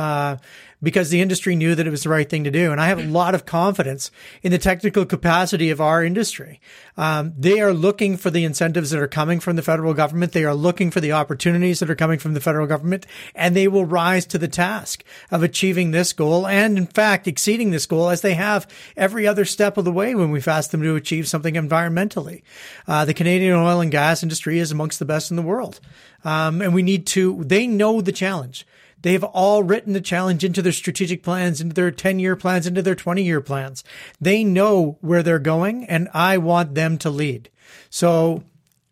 [0.84, 2.70] Because the industry knew that it was the right thing to do.
[2.70, 4.10] And I have a lot of confidence
[4.42, 6.60] in the technical capacity of our industry.
[6.96, 10.32] Um, they are looking for the incentives that are coming from the federal government.
[10.32, 13.66] They are looking for the opportunities that are coming from the federal government, and they
[13.66, 18.10] will rise to the task of achieving this goal and, in fact, exceeding this goal
[18.10, 21.26] as they have every other step of the way when we've asked them to achieve
[21.26, 22.42] something environmentally.
[22.86, 25.80] Uh, the Canadian oil and gas industry is amongst the best in the world.
[26.24, 28.66] Um, and we need to, they know the challenge.
[29.04, 32.80] They've all written the challenge into their strategic plans, into their 10 year plans, into
[32.80, 33.84] their 20 year plans.
[34.18, 37.50] They know where they're going and I want them to lead.
[37.90, 38.44] So,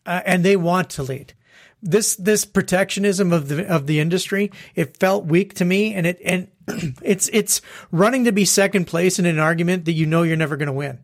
[0.04, 1.32] uh, and they want to lead.
[1.82, 6.20] This, this protectionism of the, of the industry, it felt weak to me and it,
[6.22, 6.48] and
[7.02, 10.58] it's, it's running to be second place in an argument that you know you're never
[10.58, 10.98] going to win.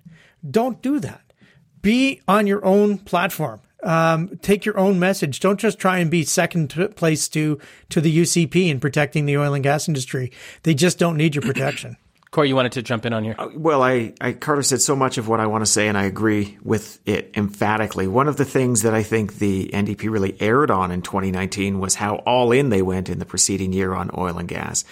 [0.48, 1.32] Don't do that.
[1.80, 5.40] Be on your own platform um, take your own message.
[5.40, 7.58] Don't just try and be second place to
[7.90, 10.32] to the UCP in protecting the oil and gas industry.
[10.62, 11.96] They just don't need your protection.
[12.30, 13.34] Corey, you wanted to jump in on here.
[13.38, 15.96] Uh, well, I, I Carter said so much of what I want to say, and
[15.96, 18.06] I agree with it emphatically.
[18.06, 21.94] One of the things that I think the NDP really erred on in 2019 was
[21.94, 24.84] how all in they went in the preceding year on oil and gas.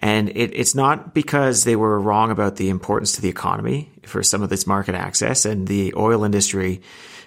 [0.00, 4.24] And it, it's not because they were wrong about the importance to the economy for
[4.24, 6.82] some of this market access and the oil industry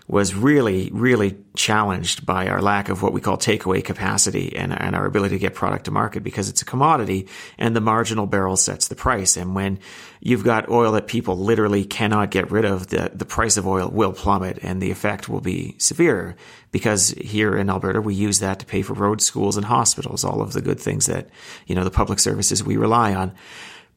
[0.07, 4.95] was really, really challenged by our lack of what we call takeaway capacity and, and
[4.95, 8.57] our ability to get product to market because it's a commodity and the marginal barrel
[8.57, 9.37] sets the price.
[9.37, 9.79] And when
[10.19, 13.89] you've got oil that people literally cannot get rid of, the, the price of oil
[13.89, 16.35] will plummet and the effect will be severe
[16.71, 20.41] because here in Alberta, we use that to pay for roads, schools, and hospitals, all
[20.41, 21.29] of the good things that,
[21.65, 23.31] you know, the public services we rely on.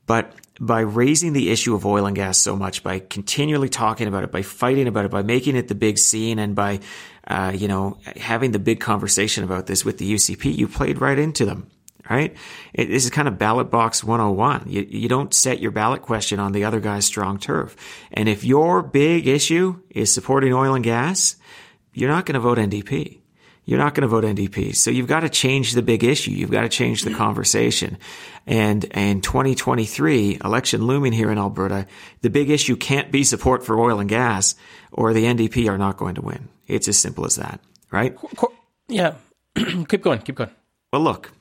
[0.06, 4.24] But by raising the issue of oil and gas so much, by continually talking about
[4.24, 6.80] it, by fighting about it, by making it the big scene, and by,
[7.26, 11.18] uh, you know, having the big conversation about this with the UCP, you played right
[11.18, 11.70] into them,
[12.08, 12.34] right?
[12.72, 14.64] It, this is kind of ballot box 101.
[14.68, 17.76] You, you don't set your ballot question on the other guy's strong turf.
[18.12, 21.36] And if your big issue is supporting oil and gas,
[21.92, 23.20] you're not going to vote NDP
[23.66, 24.74] you're not going to vote NDP.
[24.76, 26.30] So you've got to change the big issue.
[26.30, 27.98] You've got to change the conversation.
[28.46, 31.86] And in 2023, election looming here in Alberta,
[32.22, 34.54] the big issue can't be support for oil and gas
[34.92, 36.48] or the NDP are not going to win.
[36.68, 38.16] It's as simple as that, right?
[38.88, 39.14] Yeah.
[39.56, 40.20] keep going.
[40.20, 40.50] Keep going.
[40.92, 41.32] Well, look,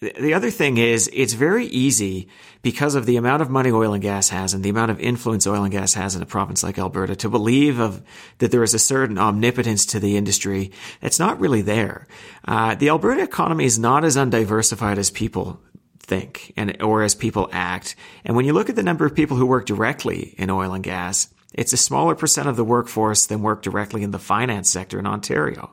[0.00, 2.28] the other thing is, it's very easy
[2.62, 5.46] because of the amount of money oil and gas has and the amount of influence
[5.46, 8.02] oil and gas has in a province like Alberta to believe of
[8.38, 10.70] that there is a certain omnipotence to the industry
[11.02, 12.06] It's not really there.
[12.46, 15.60] Uh, the Alberta economy is not as undiversified as people
[15.98, 17.96] think and or as people act.
[18.24, 20.84] And when you look at the number of people who work directly in oil and
[20.84, 24.98] gas, it's a smaller percent of the workforce than work directly in the finance sector
[24.98, 25.72] in Ontario.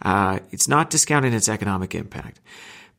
[0.00, 2.40] Uh, it's not discounting its economic impact.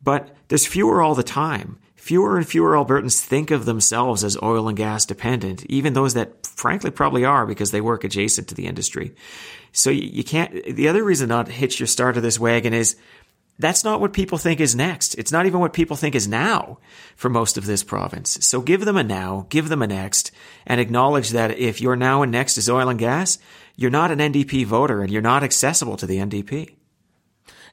[0.04, 1.80] But there's fewer all the time.
[1.96, 6.46] fewer and fewer Albertans think of themselves as oil and gas dependent, even those that
[6.46, 9.16] frankly probably are because they work adjacent to the industry.
[9.72, 12.96] So you, can't, the other reason not to hitch your start of this wagon is
[13.58, 15.16] that's not what people think is next.
[15.16, 16.78] It's not even what people think is now
[17.16, 18.38] for most of this province.
[18.41, 20.32] So give them a now, give them a next,
[20.68, 23.38] and acknowledge that if your now and next is oil and gas,
[23.76, 26.76] you're not an NDP voter and you're not accessible to the NDP.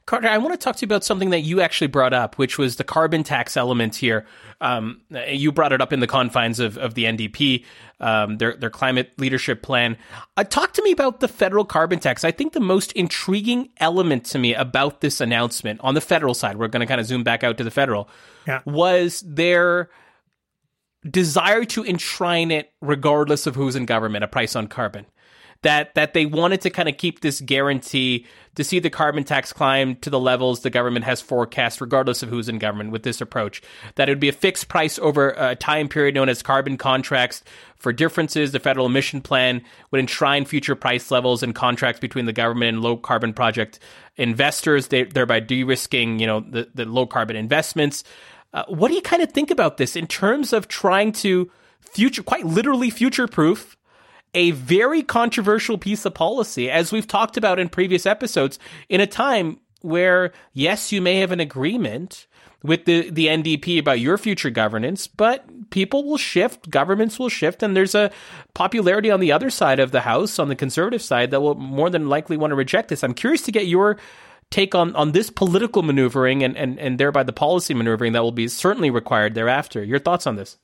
[0.05, 2.57] Carter, I want to talk to you about something that you actually brought up, which
[2.57, 4.25] was the carbon tax element here.
[4.59, 7.63] Um, you brought it up in the confines of, of the NDP,
[8.01, 9.97] um, their their climate leadership plan.
[10.35, 12.25] Uh, talk to me about the federal carbon tax.
[12.25, 16.57] I think the most intriguing element to me about this announcement on the federal side,
[16.57, 18.09] we're going to kind of zoom back out to the federal,
[18.45, 18.59] yeah.
[18.65, 19.89] was their
[21.09, 25.05] desire to enshrine it regardless of who's in government, a price on carbon
[25.63, 29.51] that that they wanted to kind of keep this guarantee to see the carbon tax
[29.51, 32.91] climb to the levels the government has forecast, regardless of who's in government.
[32.91, 33.61] With this approach,
[33.95, 37.43] that it would be a fixed price over a time period known as carbon contracts.
[37.77, 39.61] For differences, the federal emission plan
[39.91, 43.79] would enshrine future price levels and contracts between the government and low carbon project
[44.15, 48.05] investors, thereby de-risking, you know, the, the low carbon investments.
[48.53, 51.51] Uh, what do you kind of think about this in terms of trying to
[51.81, 53.75] future, quite literally future proof
[54.33, 58.59] a very controversial piece of policy, as we've talked about in previous episodes,
[58.89, 62.27] in a time where, yes, you may have an agreement
[62.63, 67.61] with the, the NDP about your future governance, but people will shift, governments will shift,
[67.61, 68.09] and there's a
[68.53, 71.89] popularity on the other side of the House, on the conservative side, that will more
[71.89, 73.03] than likely want to reject this.
[73.03, 73.97] I'm curious to get your
[74.49, 78.31] take on, on this political maneuvering and, and, and thereby the policy maneuvering that will
[78.31, 79.83] be certainly required thereafter.
[79.83, 80.57] Your thoughts on this?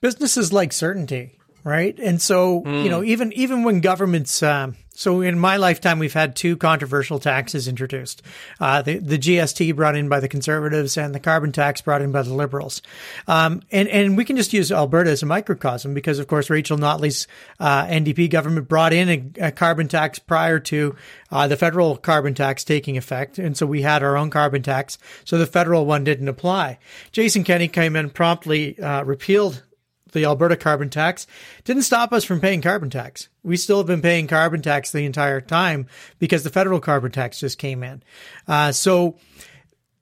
[0.00, 1.98] Businesses like certainty right?
[1.98, 2.84] And so, mm.
[2.84, 3.06] you know, hmm.
[3.06, 8.22] even even when governments, um, so in my lifetime, we've had two controversial taxes introduced:
[8.60, 12.12] uh, the the GST brought in by the Conservatives and the carbon tax brought in
[12.12, 12.82] by the Liberals.
[13.28, 16.78] Um, and and we can just use Alberta as a microcosm because, of course, Rachel
[16.78, 17.26] Notley's
[17.60, 20.96] uh, NDP government brought in a, a carbon tax prior to
[21.30, 24.98] uh, the federal carbon tax taking effect, and so we had our own carbon tax,
[25.24, 26.78] so the federal one didn't apply.
[27.12, 29.62] Jason Kenney came in promptly uh, repealed
[30.12, 31.26] the Alberta carbon tax
[31.64, 33.28] didn't stop us from paying carbon tax.
[33.42, 35.86] We still have been paying carbon tax the entire time
[36.18, 38.02] because the federal carbon tax just came in.
[38.46, 39.16] Uh, so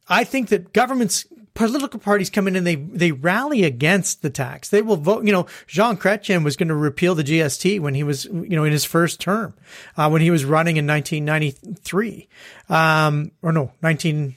[0.08, 4.68] I think that governments, political parties come in and they, they rally against the tax.
[4.68, 8.02] They will vote, you know, Jean Chrétien was going to repeal the GST when he
[8.02, 9.54] was, you know, in his first term,
[9.96, 12.28] uh, when he was running in 1993.
[12.68, 14.34] Um, or no, 19,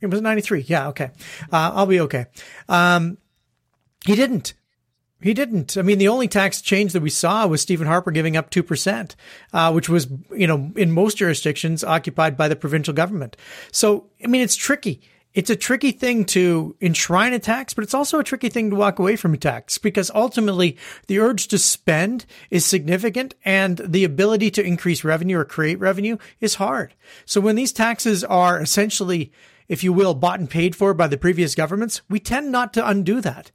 [0.00, 0.60] it was 93.
[0.62, 0.88] Yeah.
[0.88, 1.10] Okay.
[1.52, 2.26] Uh, I'll be okay.
[2.68, 3.18] Um,
[4.06, 4.54] he didn't.
[5.20, 5.78] He didn't.
[5.78, 9.14] I mean, the only tax change that we saw was Stephen Harper giving up 2%,
[9.52, 13.36] uh, which was, you know, in most jurisdictions occupied by the provincial government.
[13.72, 15.00] So, I mean, it's tricky.
[15.32, 18.76] It's a tricky thing to enshrine a tax, but it's also a tricky thing to
[18.76, 20.78] walk away from a tax because ultimately
[21.08, 26.16] the urge to spend is significant and the ability to increase revenue or create revenue
[26.40, 26.94] is hard.
[27.26, 29.30] So when these taxes are essentially,
[29.68, 32.88] if you will, bought and paid for by the previous governments, we tend not to
[32.88, 33.50] undo that.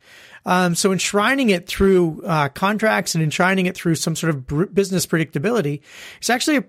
[0.46, 5.06] Um, so enshrining it through uh, contracts and enshrining it through some sort of business
[5.06, 5.82] predictability,
[6.18, 6.64] it's actually a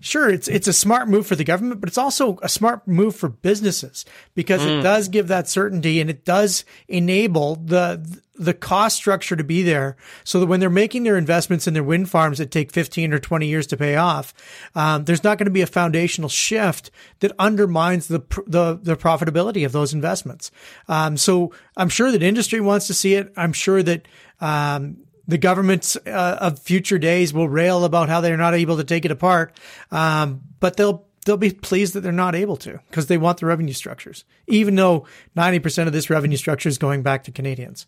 [0.00, 3.14] sure it's it's a smart move for the government, but it's also a smart move
[3.14, 4.04] for businesses
[4.34, 4.78] because mm.
[4.78, 9.62] it does give that certainty and it does enable the the cost structure to be
[9.62, 13.12] there so that when they're making their investments in their wind farms that take 15
[13.12, 14.34] or 20 years to pay off,
[14.74, 19.64] um, there's not going to be a foundational shift that undermines the, the, the profitability
[19.64, 20.50] of those investments.
[20.88, 23.32] Um, so I'm sure that industry wants to see it.
[23.36, 24.06] I'm sure that,
[24.40, 28.84] um, the governments uh, of future days will rail about how they're not able to
[28.84, 29.58] take it apart,
[29.90, 33.46] um, but they'll they'll be pleased that they're not able to because they want the
[33.46, 37.86] revenue structures, even though ninety percent of this revenue structure is going back to Canadians.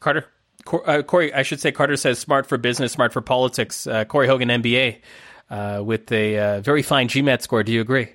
[0.00, 0.26] Carter,
[0.86, 3.86] uh, Corey, I should say Carter says smart for business, smart for politics.
[3.86, 4.98] Uh, Corey Hogan, MBA,
[5.50, 7.62] uh, with a uh, very fine GMAT score.
[7.62, 8.08] Do you agree?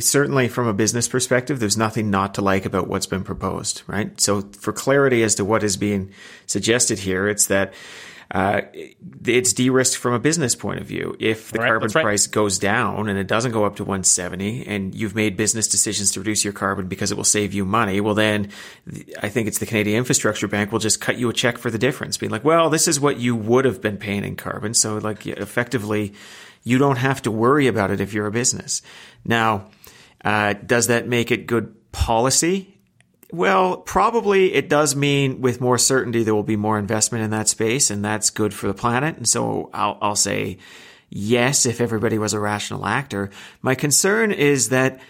[0.00, 4.20] certainly from a business perspective, there's nothing not to like about what's been proposed, right?
[4.20, 6.12] So for clarity as to what is being
[6.46, 7.72] suggested here, it's that
[8.32, 8.62] uh,
[9.26, 11.14] it's de-risked from a business point of view.
[11.20, 12.02] If the right, carbon right.
[12.02, 16.12] price goes down and it doesn't go up to 170 and you've made business decisions
[16.12, 18.48] to reduce your carbon because it will save you money, well then
[19.20, 21.76] I think it's the Canadian Infrastructure Bank will just cut you a check for the
[21.76, 24.72] difference, being like, well, this is what you would have been paying in carbon.
[24.72, 26.14] So like effectively,
[26.64, 28.80] you don't have to worry about it if you're a business.
[29.26, 29.68] Now,
[30.24, 32.71] uh, does that make it good policy?
[33.32, 37.48] Well, probably it does mean with more certainty there will be more investment in that
[37.48, 39.16] space, and that's good for the planet.
[39.16, 40.58] And so I'll, I'll say
[41.08, 43.30] yes if everybody was a rational actor.
[43.62, 45.00] My concern is that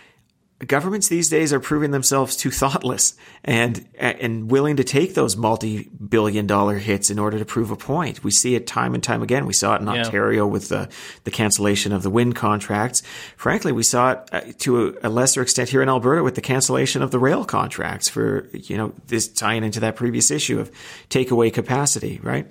[0.67, 6.47] governments these days are proving themselves too thoughtless and and willing to take those multi-billion
[6.47, 8.23] dollar hits in order to prove a point.
[8.23, 9.47] We see it time and time again.
[9.47, 10.05] We saw it in yeah.
[10.05, 10.89] Ontario with the
[11.25, 13.03] the cancellation of the wind contracts.
[13.37, 17.03] Frankly, we saw it uh, to a, lesser extent here in Alberta with the cancellation
[17.03, 20.71] of the rail contracts for you know this tying into that previous issue of
[21.11, 22.51] takeaway capacity, right?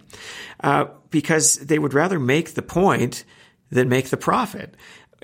[0.60, 3.24] Uh, because they would rather make the point
[3.72, 4.76] than make the profit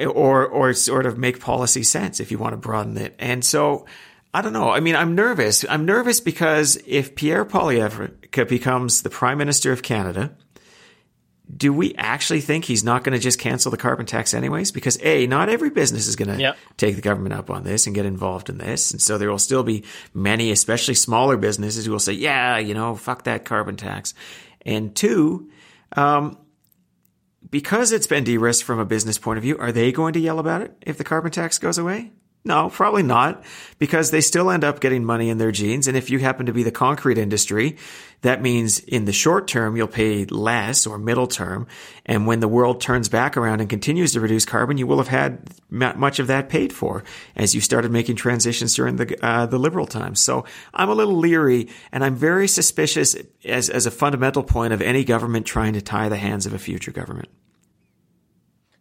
[0.05, 3.15] or or sort of make policy sense if you want to broaden it.
[3.19, 3.85] And so
[4.33, 4.69] I don't know.
[4.69, 5.65] I mean, I'm nervous.
[5.67, 10.35] I'm nervous because if Pierre Poilievre becomes the Prime Minister of Canada,
[11.55, 14.71] do we actually think he's not going to just cancel the carbon tax anyways?
[14.71, 16.57] Because A, not every business is going to yep.
[16.75, 18.91] take the government up on this and get involved in this.
[18.91, 22.73] And so there will still be many, especially smaller businesses who will say, yeah, you
[22.73, 24.13] know, fuck that carbon tax.
[24.65, 25.49] And two,
[25.93, 26.37] um,
[27.49, 30.39] because it's been de-risked from a business point of view, are they going to yell
[30.39, 32.11] about it if the carbon tax goes away?
[32.47, 33.43] No, probably not,
[33.77, 35.85] because they still end up getting money in their jeans.
[35.85, 37.75] And if you happen to be the concrete industry,
[38.21, 41.67] that means in the short term, you'll pay less or middle term.
[42.05, 45.09] And when the world turns back around and continues to reduce carbon, you will have
[45.09, 47.03] had much of that paid for
[47.35, 50.21] as you started making transitions during the, uh, the liberal times.
[50.21, 54.81] So I'm a little leery and I'm very suspicious as, as a fundamental point of
[54.81, 57.27] any government trying to tie the hands of a future government.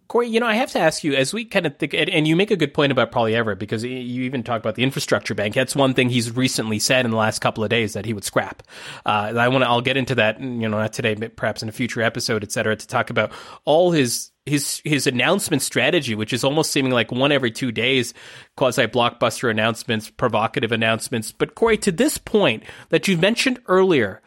[0.09, 2.37] Corey, you know, I have to ask you, as we kind of think, and you
[2.37, 5.55] make a good point about Poilievre, because you even talk about the infrastructure bank.
[5.55, 8.25] That's one thing he's recently said in the last couple of days that he would
[8.25, 8.63] scrap.
[9.05, 11.69] Uh, I want to, I'll get into that, you know, not today, but perhaps in
[11.69, 13.33] a future episode, et cetera, to talk about
[13.65, 18.15] all his his his announcement strategy, which is almost seeming like one every two days,
[18.57, 21.33] quasi blockbuster announcements, provocative announcements.
[21.33, 24.23] But Corey, to this point that you mentioned earlier,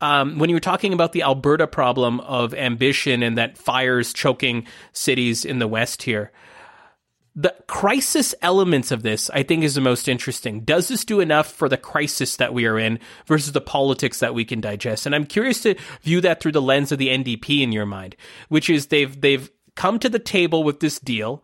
[0.00, 4.66] um, when you were talking about the Alberta problem of ambition and that fires choking
[4.92, 6.32] cities in the West here,
[7.36, 10.60] the crisis elements of this, I think, is the most interesting.
[10.60, 14.34] Does this do enough for the crisis that we are in versus the politics that
[14.34, 15.04] we can digest?
[15.04, 18.14] And I'm curious to view that through the lens of the NDP in your mind,
[18.48, 21.42] which is they've they've come to the table with this deal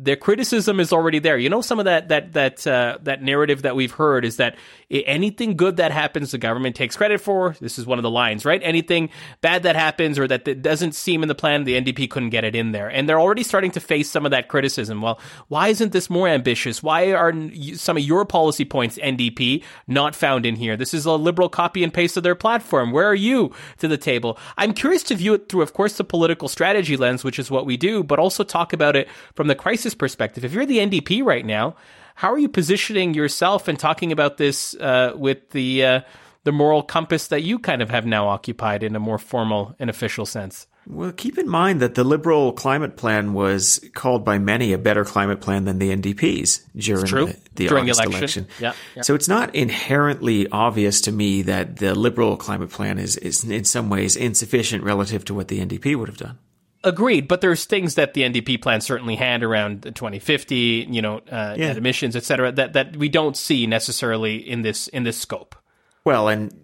[0.00, 1.36] their criticism is already there.
[1.36, 4.56] You know, some of that that that uh, that narrative that we've heard is that
[4.90, 7.56] anything good that happens, the government takes credit for.
[7.60, 8.60] This is one of the lines, right?
[8.62, 12.30] Anything bad that happens or that, that doesn't seem in the plan, the NDP couldn't
[12.30, 15.02] get it in there, and they're already starting to face some of that criticism.
[15.02, 16.82] Well, why isn't this more ambitious?
[16.82, 17.34] Why are
[17.74, 20.76] some of your policy points, NDP, not found in here?
[20.76, 22.92] This is a liberal copy and paste of their platform.
[22.92, 24.38] Where are you to the table?
[24.56, 27.66] I'm curious to view it through, of course, the political strategy lens, which is what
[27.66, 30.44] we do, but also talk about it from the crisis perspective.
[30.44, 31.76] If you're the NDP right now,
[32.14, 36.00] how are you positioning yourself and talking about this uh, with the uh,
[36.44, 39.90] the moral compass that you kind of have now occupied in a more formal and
[39.90, 40.66] official sense?
[40.88, 45.04] Well, keep in mind that the Liberal climate plan was called by many a better
[45.04, 48.44] climate plan than the NDP's during the, the during August election.
[48.44, 48.46] election.
[48.58, 49.02] Yeah, yeah.
[49.02, 53.64] So it's not inherently obvious to me that the Liberal climate plan is, is in
[53.64, 56.38] some ways insufficient relative to what the NDP would have done.
[56.84, 61.56] Agreed, but there's things that the NDP plan certainly had around 2050, you know, uh,
[61.58, 61.72] yeah.
[61.72, 65.56] emissions, et cetera, that, that we don't see necessarily in this in this scope.
[66.04, 66.54] Well, and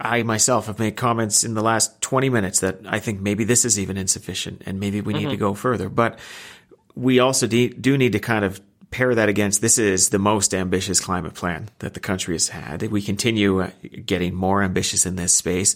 [0.00, 3.64] I myself have made comments in the last 20 minutes that I think maybe this
[3.64, 5.30] is even insufficient, and maybe we need mm-hmm.
[5.30, 5.88] to go further.
[5.88, 6.18] But
[6.96, 8.60] we also de- do need to kind of
[8.92, 12.82] pair that against this is the most ambitious climate plan that the country has had.
[12.82, 13.70] We continue uh,
[14.06, 15.74] getting more ambitious in this space.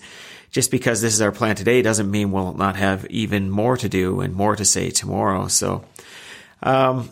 [0.51, 3.89] Just because this is our plan today doesn't mean we'll not have even more to
[3.89, 5.49] do and more to say tomorrow.
[5.49, 5.85] So,
[6.63, 7.11] um,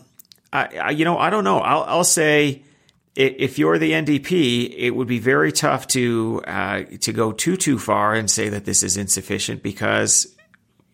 [0.53, 1.59] I, I, you know, I don't know.
[1.59, 2.63] I'll, I'll say
[3.15, 7.79] if you're the NDP, it would be very tough to uh, to go too too
[7.79, 10.35] far and say that this is insufficient because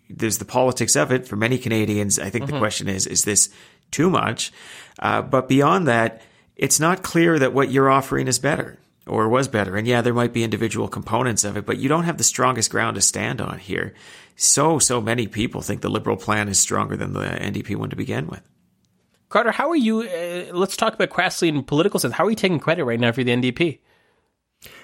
[0.10, 1.28] there's the politics of it.
[1.28, 2.54] For many Canadians, I think mm-hmm.
[2.54, 3.50] the question is: is this
[3.90, 4.52] too much?
[5.00, 6.22] Uh, but beyond that,
[6.56, 8.78] it's not clear that what you're offering is better
[9.08, 9.76] or was better.
[9.76, 12.70] And yeah, there might be individual components of it, but you don't have the strongest
[12.70, 13.94] ground to stand on here.
[14.36, 17.96] So, so many people think the Liberal plan is stronger than the NDP one to
[17.96, 18.42] begin with.
[19.30, 20.02] Carter, how are you?
[20.02, 22.14] Uh, let's talk about crassly in political sense.
[22.14, 23.80] How are you taking credit right now for the NDP?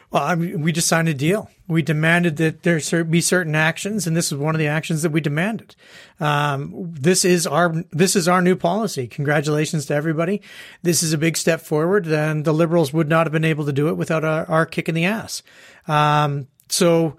[0.09, 1.49] Well, I mean, we just signed a deal.
[1.67, 5.11] We demanded that there be certain actions, and this is one of the actions that
[5.11, 5.75] we demanded.
[6.21, 9.07] Um, this is our this is our new policy.
[9.07, 10.41] Congratulations to everybody.
[10.81, 13.73] This is a big step forward, and the Liberals would not have been able to
[13.73, 15.43] do it without our, our kick in the ass.
[15.89, 17.17] Um, so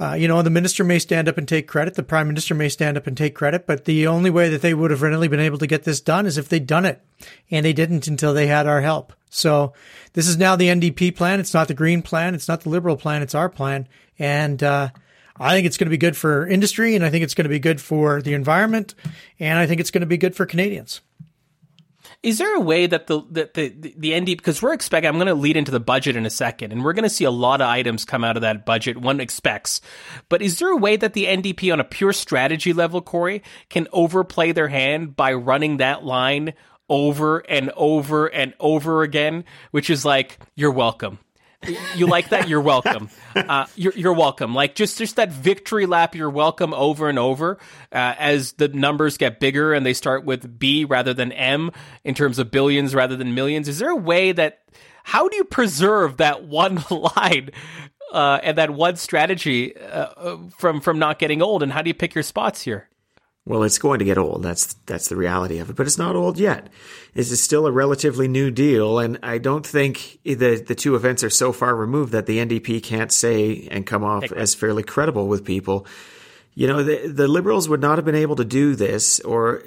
[0.00, 1.94] uh, you know, the minister may stand up and take credit.
[1.94, 4.74] The prime minister may stand up and take credit, but the only way that they
[4.74, 7.02] would have really been able to get this done is if they'd done it.
[7.50, 9.12] And they didn't until they had our help.
[9.30, 9.72] So
[10.12, 11.40] this is now the NDP plan.
[11.40, 12.34] It's not the Green plan.
[12.34, 13.22] It's not the Liberal plan.
[13.22, 13.88] It's our plan.
[14.18, 14.90] And, uh,
[15.40, 17.48] I think it's going to be good for industry and I think it's going to
[17.48, 18.94] be good for the environment
[19.38, 21.00] and I think it's going to be good for Canadians.
[22.22, 25.28] Is there a way that the that the the, ND because we're expecting I'm going
[25.28, 27.60] to lead into the budget in a second and we're going to see a lot
[27.60, 29.80] of items come out of that budget one expects.
[30.28, 33.86] But is there a way that the NDP on a pure strategy level Corey can
[33.92, 36.54] overplay their hand by running that line
[36.88, 41.18] over and over and over again which is like you're welcome
[41.96, 42.48] you like that?
[42.48, 43.10] You're welcome.
[43.34, 44.54] Uh, you're, you're welcome.
[44.54, 46.14] Like just just that victory lap.
[46.14, 47.58] You're welcome over and over
[47.92, 51.70] uh, as the numbers get bigger and they start with B rather than M
[52.04, 53.68] in terms of billions rather than millions.
[53.68, 54.60] Is there a way that
[55.04, 57.50] how do you preserve that one line
[58.12, 61.62] uh, and that one strategy uh, from from not getting old?
[61.62, 62.87] And how do you pick your spots here?
[63.48, 64.42] Well, it's going to get old.
[64.42, 65.76] That's that's the reality of it.
[65.76, 66.68] But it's not old yet.
[67.14, 71.24] This is still a relatively new deal, and I don't think the the two events
[71.24, 75.28] are so far removed that the NDP can't say and come off as fairly credible
[75.28, 75.86] with people
[76.58, 79.62] you know, the, the liberals would not have been able to do this, or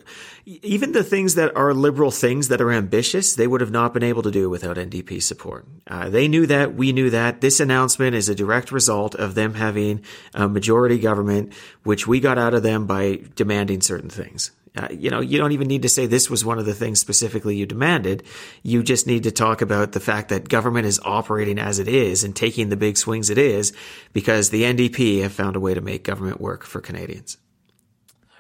[0.45, 4.03] even the things that are liberal things that are ambitious, they would have not been
[4.03, 5.65] able to do without NDP support.
[5.87, 7.39] Uh, they knew that, we knew that.
[7.39, 12.37] This announcement is a direct result of them having a majority government, which we got
[12.37, 14.51] out of them by demanding certain things.
[14.75, 16.99] Uh, you know, you don't even need to say this was one of the things
[16.99, 18.23] specifically you demanded.
[18.63, 22.23] You just need to talk about the fact that government is operating as it is
[22.23, 23.73] and taking the big swings it is
[24.13, 27.37] because the NDP have found a way to make government work for Canadians.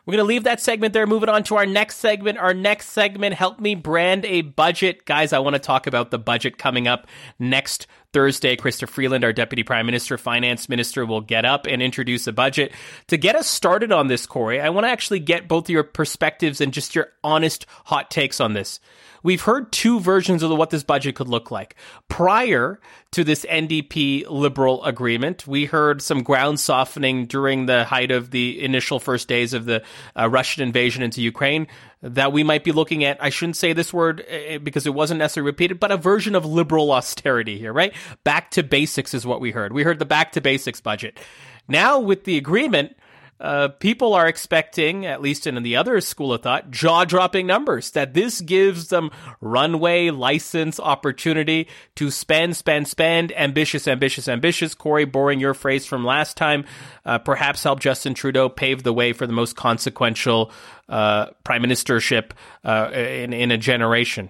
[0.05, 1.05] We're going to leave that segment there.
[1.05, 2.39] Moving on to our next segment.
[2.39, 5.05] Our next segment, help me brand a budget.
[5.05, 7.05] Guys, I want to talk about the budget coming up
[7.37, 8.55] next Thursday.
[8.55, 12.71] Chrystia Freeland, our Deputy Prime Minister, Finance Minister, will get up and introduce a budget.
[13.07, 16.61] To get us started on this, Corey, I want to actually get both your perspectives
[16.61, 18.79] and just your honest hot takes on this
[19.23, 21.75] we've heard two versions of what this budget could look like.
[22.07, 22.79] Prior
[23.11, 28.63] to this NDP liberal agreement, we heard some ground softening during the height of the
[28.63, 29.83] initial first days of the
[30.17, 31.67] uh, Russian invasion into Ukraine
[32.01, 33.21] that we might be looking at.
[33.21, 36.45] I shouldn't say this word uh, because it wasn't necessarily repeated, but a version of
[36.45, 37.93] liberal austerity here, right?
[38.23, 39.73] Back to basics is what we heard.
[39.73, 41.19] We heard the back to basics budget.
[41.67, 42.95] Now with the agreement,
[43.41, 47.89] uh, people are expecting, at least in the other school of thought, jaw dropping numbers.
[47.91, 49.09] That this gives them
[49.41, 54.75] runway, license, opportunity to spend, spend, spend, ambitious, ambitious, ambitious.
[54.75, 56.65] Corey, borrowing your phrase from last time,
[57.03, 60.51] uh, perhaps help Justin Trudeau pave the way for the most consequential
[60.87, 62.31] uh, prime ministership
[62.63, 64.29] uh, in, in a generation.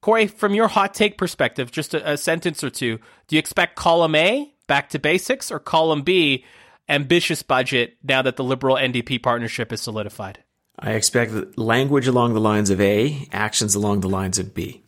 [0.00, 2.98] Corey, from your hot take perspective, just a, a sentence or two,
[3.28, 6.44] do you expect column A, back to basics, or column B,
[6.90, 10.42] ambitious budget now that the Liberal NDP partnership is solidified?
[10.78, 14.82] I expect language along the lines of A, actions along the lines of B.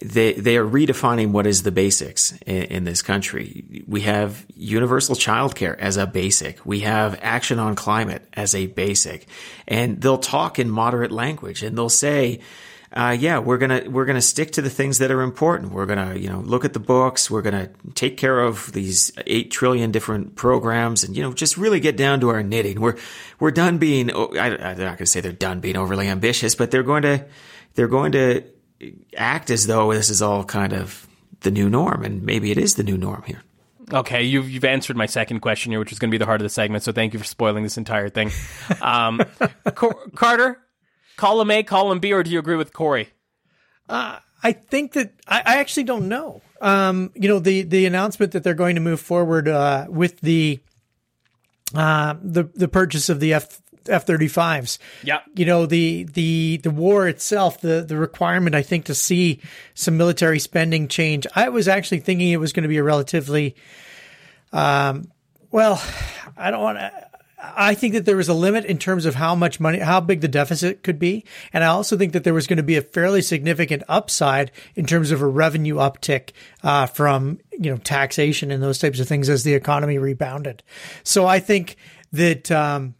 [0.00, 3.84] They, they are redefining what is the basics in, in this country.
[3.86, 6.64] We have universal childcare as a basic.
[6.66, 9.26] We have action on climate as a basic.
[9.68, 12.40] And they'll talk in moderate language and they'll say,
[12.92, 15.72] uh, yeah, we're gonna we're gonna stick to the things that are important.
[15.72, 17.30] We're gonna you know look at the books.
[17.30, 21.80] We're gonna take care of these eight trillion different programs, and you know just really
[21.80, 22.80] get down to our knitting.
[22.80, 22.96] We're
[23.40, 24.10] we're done being.
[24.12, 27.24] Oh, I, I'm not gonna say they're done being overly ambitious, but they're going to
[27.74, 28.44] they're going to
[29.16, 31.06] act as though this is all kind of
[31.40, 33.42] the new norm, and maybe it is the new norm here.
[33.92, 36.40] Okay, you've you've answered my second question here, which is going to be the heart
[36.40, 36.82] of the segment.
[36.84, 38.30] So thank you for spoiling this entire thing.
[38.80, 39.20] Um,
[40.14, 40.58] Carter,
[41.16, 43.10] column A, column B, or do you agree with Corey?
[43.88, 46.42] Uh, I think that I, I actually don't know.
[46.60, 50.60] Um, you know, the the announcement that they're going to move forward uh, with the
[51.74, 54.78] uh, the the purchase of the F F thirty fives.
[55.02, 55.20] Yeah.
[55.34, 59.40] You know the the the war itself, the the requirement I think to see
[59.74, 61.26] some military spending change.
[61.34, 63.56] I was actually thinking it was going to be a relatively,
[64.52, 65.10] um,
[65.50, 65.82] well,
[66.36, 67.08] I don't want to.
[67.44, 70.20] I think that there was a limit in terms of how much money, how big
[70.20, 71.24] the deficit could be.
[71.52, 74.86] And I also think that there was going to be a fairly significant upside in
[74.86, 76.30] terms of a revenue uptick,
[76.62, 80.62] uh, from, you know, taxation and those types of things as the economy rebounded.
[81.02, 81.76] So I think
[82.12, 82.94] that, um,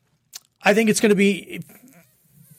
[0.63, 1.61] I think it's going to be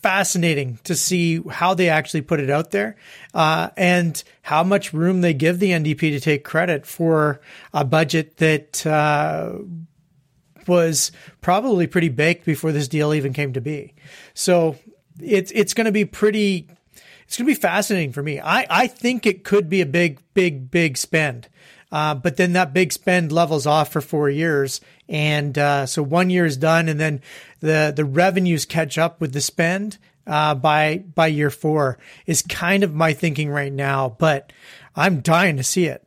[0.02, 2.96] fascinating to see how they actually put it out there,
[3.34, 7.42] uh, and how much room they give the NDP to take credit for
[7.74, 9.54] a budget that, uh,
[10.68, 11.11] was
[11.41, 13.93] probably pretty baked before this deal even came to be.
[14.34, 14.78] So
[15.20, 16.68] it's it's going to be pretty.
[17.26, 18.39] It's going to be fascinating for me.
[18.39, 21.47] I, I think it could be a big, big, big spend.
[21.91, 24.82] Uh, but then that big spend levels off for four years.
[25.07, 27.22] And uh, so one year is done, and then
[27.59, 32.84] the, the revenues catch up with the spend uh, by by year four is kind
[32.84, 34.16] of my thinking right now.
[34.18, 34.51] But
[34.95, 36.03] I'm dying to see it.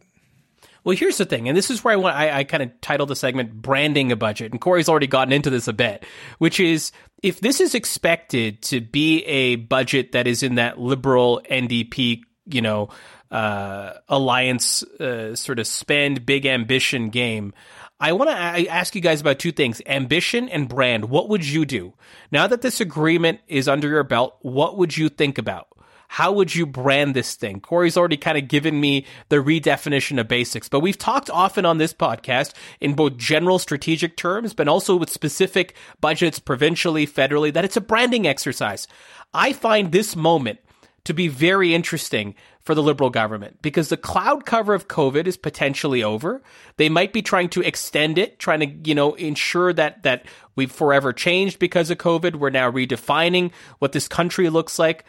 [0.87, 3.09] Well, here's the thing, and this is where I want I, I kind of titled
[3.09, 6.05] the segment "Branding a Budget," and Corey's already gotten into this a bit,
[6.39, 6.93] which is
[7.25, 12.63] if this is expected to be a budget that is in that liberal NDP, you
[12.63, 12.91] know,
[13.33, 17.53] uh, alliance uh, sort of spend big ambition game,
[17.99, 21.07] I want to ask you guys about two things ambition and brand.
[21.07, 21.95] What would you do?
[22.31, 25.67] Now that this agreement is under your belt, what would you think about?
[26.09, 27.61] How would you brand this thing?
[27.61, 31.79] Corey's already kind of given me the redefinition of basics, but we've talked often on
[31.79, 37.65] this podcast in both general strategic terms, but also with specific budgets provincially, federally, that
[37.65, 38.87] it's a branding exercise.
[39.35, 40.61] I find this moment
[41.05, 45.37] to be very interesting for the Liberal government because the cloud cover of COVID is
[45.37, 46.43] potentially over.
[46.79, 50.27] They might be trying to extend it, trying to, you know, ensure that, that
[50.57, 52.37] we've forever changed because of COVID.
[52.37, 55.05] We're now redefining what this country looks like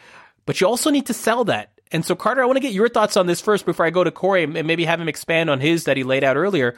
[0.48, 1.72] but you also need to sell that.
[1.92, 4.02] And so, Carter, I want to get your thoughts on this first before I go
[4.02, 6.74] to Corey and maybe have him expand on his that he laid out earlier.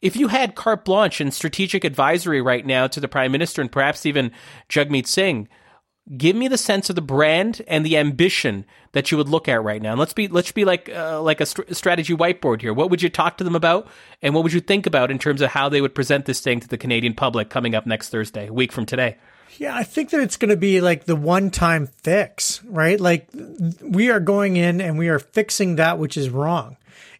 [0.00, 3.72] If you had carte blanche and strategic advisory right now to the Prime Minister and
[3.72, 4.30] perhaps even
[4.68, 5.48] Jagmeet Singh,
[6.16, 9.64] give me the sense of the brand and the ambition that you would look at
[9.64, 9.90] right now.
[9.90, 12.72] And let's be let's be like uh, like a st- strategy whiteboard here.
[12.72, 13.88] What would you talk to them about,
[14.22, 16.60] and what would you think about in terms of how they would present this thing
[16.60, 19.16] to the Canadian public coming up next Thursday, a week from today?
[19.58, 22.98] Yeah, I think that it's going to be like the one time fix, right?
[22.98, 23.28] Like
[23.82, 26.76] we are going in and we are fixing that which is wrong.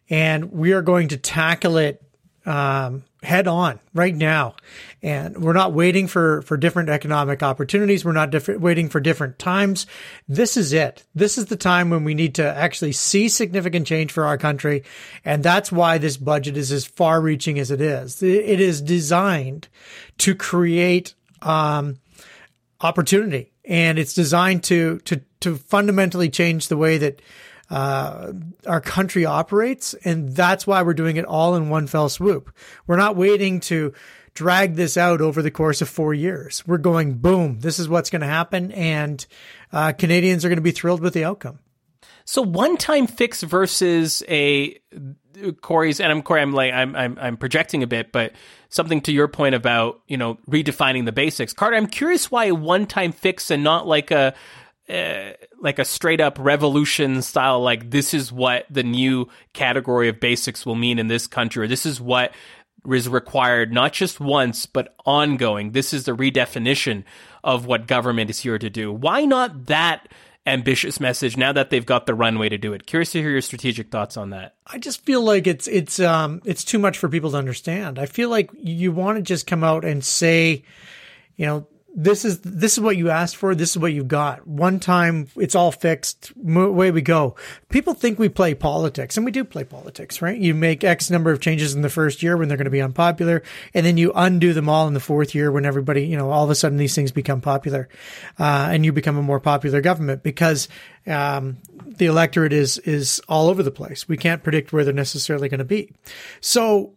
[0.09, 2.01] And we are going to tackle it
[2.45, 4.55] um, head on right now.
[5.03, 8.05] And we're not waiting for, for different economic opportunities.
[8.05, 9.85] We're not different, waiting for different times.
[10.29, 11.03] This is it.
[11.13, 14.83] This is the time when we need to actually see significant change for our country.
[15.25, 18.23] And that's why this budget is as far reaching as it is.
[18.23, 19.67] It is designed
[20.19, 21.97] to create, um,
[22.81, 27.21] opportunity, and it's designed to to to fundamentally change the way that
[27.69, 28.33] uh,
[28.65, 32.55] our country operates, and that's why we're doing it all in one fell swoop.
[32.87, 33.93] We're not waiting to
[34.33, 36.65] drag this out over the course of four years.
[36.65, 37.59] We're going boom.
[37.59, 39.25] This is what's going to happen, and
[39.71, 41.59] uh, Canadians are going to be thrilled with the outcome.
[42.25, 44.79] So one time fix versus a
[45.61, 46.41] Corey's, and I'm Corey.
[46.41, 48.33] I'm like I'm I'm I'm projecting a bit, but
[48.69, 51.53] something to your point about you know redefining the basics.
[51.53, 54.33] Carter, I'm curious why a one time fix and not like a
[54.89, 57.61] uh, like a straight up revolution style.
[57.61, 61.67] Like this is what the new category of basics will mean in this country, or
[61.67, 62.33] this is what
[62.89, 65.71] is required not just once but ongoing.
[65.71, 67.03] This is the redefinition
[67.43, 68.91] of what government is here to do.
[68.91, 70.07] Why not that?
[70.49, 72.85] Ambitious message now that they've got the runway to do it.
[72.85, 74.55] Curious to hear your strategic thoughts on that.
[74.67, 77.99] I just feel like it's it's um it's too much for people to understand.
[77.99, 80.63] I feel like you want to just come out and say,
[81.35, 83.55] you know, this is this is what you asked for.
[83.55, 84.45] This is what you got.
[84.47, 86.31] One time, it's all fixed.
[86.37, 87.35] Away we go.
[87.69, 90.37] People think we play politics, and we do play politics, right?
[90.37, 92.81] You make X number of changes in the first year when they're going to be
[92.81, 96.29] unpopular, and then you undo them all in the fourth year when everybody, you know,
[96.29, 97.89] all of a sudden these things become popular,
[98.37, 100.69] uh, and you become a more popular government because
[101.07, 104.07] um, the electorate is is all over the place.
[104.07, 105.91] We can't predict where they're necessarily going to be.
[106.39, 106.93] So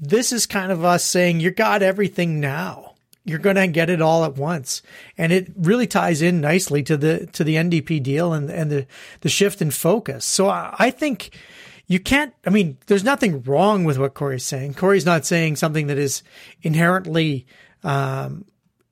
[0.00, 2.89] this is kind of us saying you got everything now
[3.30, 4.82] you're going to get it all at once.
[5.16, 8.86] And it really ties in nicely to the, to the NDP deal and, and the,
[9.20, 10.24] the shift in focus.
[10.24, 11.38] So I, I think
[11.86, 14.74] you can't, I mean, there's nothing wrong with what Corey's saying.
[14.74, 16.22] Corey's not saying something that is
[16.62, 17.46] inherently,
[17.84, 18.44] um,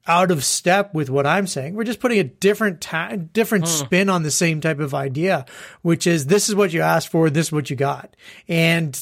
[0.08, 1.74] out of step with what I'm saying.
[1.74, 3.70] We're just putting a different ta- different hmm.
[3.70, 5.44] spin on the same type of idea,
[5.82, 8.16] which is this is what you asked for, this is what you got.
[8.48, 8.98] And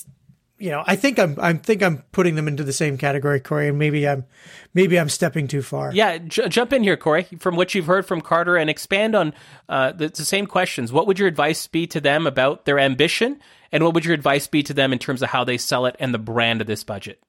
[0.58, 3.68] you know, I think I'm I think I'm putting them into the same category, Corey,
[3.68, 4.24] and maybe I'm
[4.72, 5.92] maybe I'm stepping too far.
[5.92, 9.34] Yeah, j- jump in here, Corey, from what you've heard from Carter, and expand on
[9.68, 10.92] uh, the, the, same questions.
[10.92, 13.38] What would your advice be to them about their ambition,
[13.70, 15.96] and what would your advice be to them in terms of how they sell it
[15.98, 17.22] and the brand of this budget?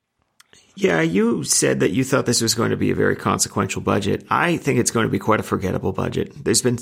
[0.75, 4.25] Yeah, you said that you thought this was going to be a very consequential budget.
[4.29, 6.31] I think it's going to be quite a forgettable budget.
[6.45, 6.77] There's been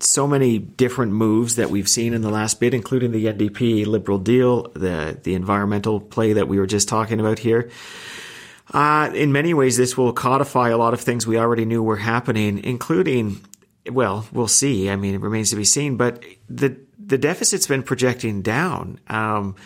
[0.00, 4.18] so many different moves that we've seen in the last bit, including the NDP liberal
[4.18, 7.70] deal, the the environmental play that we were just talking about here.
[8.72, 11.96] Uh, in many ways, this will codify a lot of things we already knew were
[11.96, 13.40] happening, including,
[13.90, 14.88] well, we'll see.
[14.88, 19.00] I mean, it remains to be seen, but the the deficit's been projecting down.
[19.08, 19.56] Um,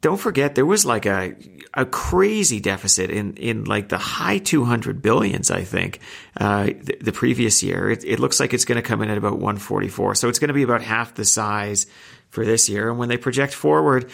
[0.00, 1.34] don't forget there was like a
[1.74, 6.00] a crazy deficit in in like the high 200 billions I think
[6.36, 7.90] uh, the, the, previous year.
[7.90, 10.48] It, it looks like it's going to come in at about 144 so it's going
[10.48, 11.86] to be about half the size
[12.30, 12.88] for this year.
[12.88, 14.10] And when they project forward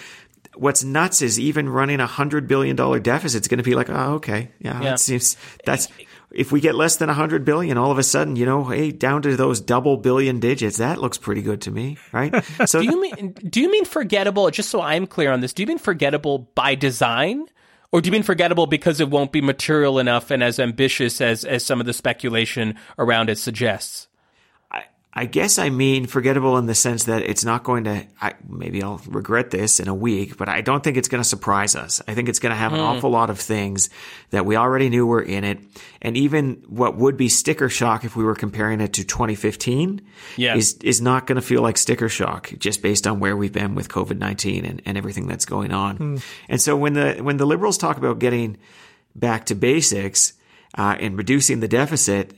[0.54, 3.90] what's nuts is even running a hundred billion dollar deficit is going to be like
[3.90, 4.50] oh okay.
[4.58, 4.94] Yeah, yeah.
[4.96, 5.88] seems that's
[6.30, 9.22] if we get less than 100 billion, all of a sudden, you know, hey, down
[9.22, 12.34] to those double billion digits, that looks pretty good to me, right?
[12.66, 14.50] So do you mean do you mean forgettable?
[14.50, 17.46] Just so I'm clear on this, do you mean forgettable by design,
[17.92, 21.44] Or do you mean forgettable because it won't be material enough and as ambitious as,
[21.44, 24.08] as some of the speculation around it suggests?
[25.18, 28.82] I guess I mean forgettable in the sense that it's not going to, I, maybe
[28.82, 32.02] I'll regret this in a week, but I don't think it's going to surprise us.
[32.06, 32.84] I think it's going to have an mm.
[32.84, 33.88] awful lot of things
[34.28, 35.58] that we already knew were in it.
[36.02, 40.02] And even what would be sticker shock if we were comparing it to 2015
[40.36, 40.54] yeah.
[40.54, 43.74] is, is not going to feel like sticker shock just based on where we've been
[43.74, 45.96] with COVID-19 and, and everything that's going on.
[45.96, 46.24] Mm.
[46.50, 48.58] And so when the, when the liberals talk about getting
[49.14, 50.34] back to basics,
[50.76, 52.34] uh, and reducing the deficit,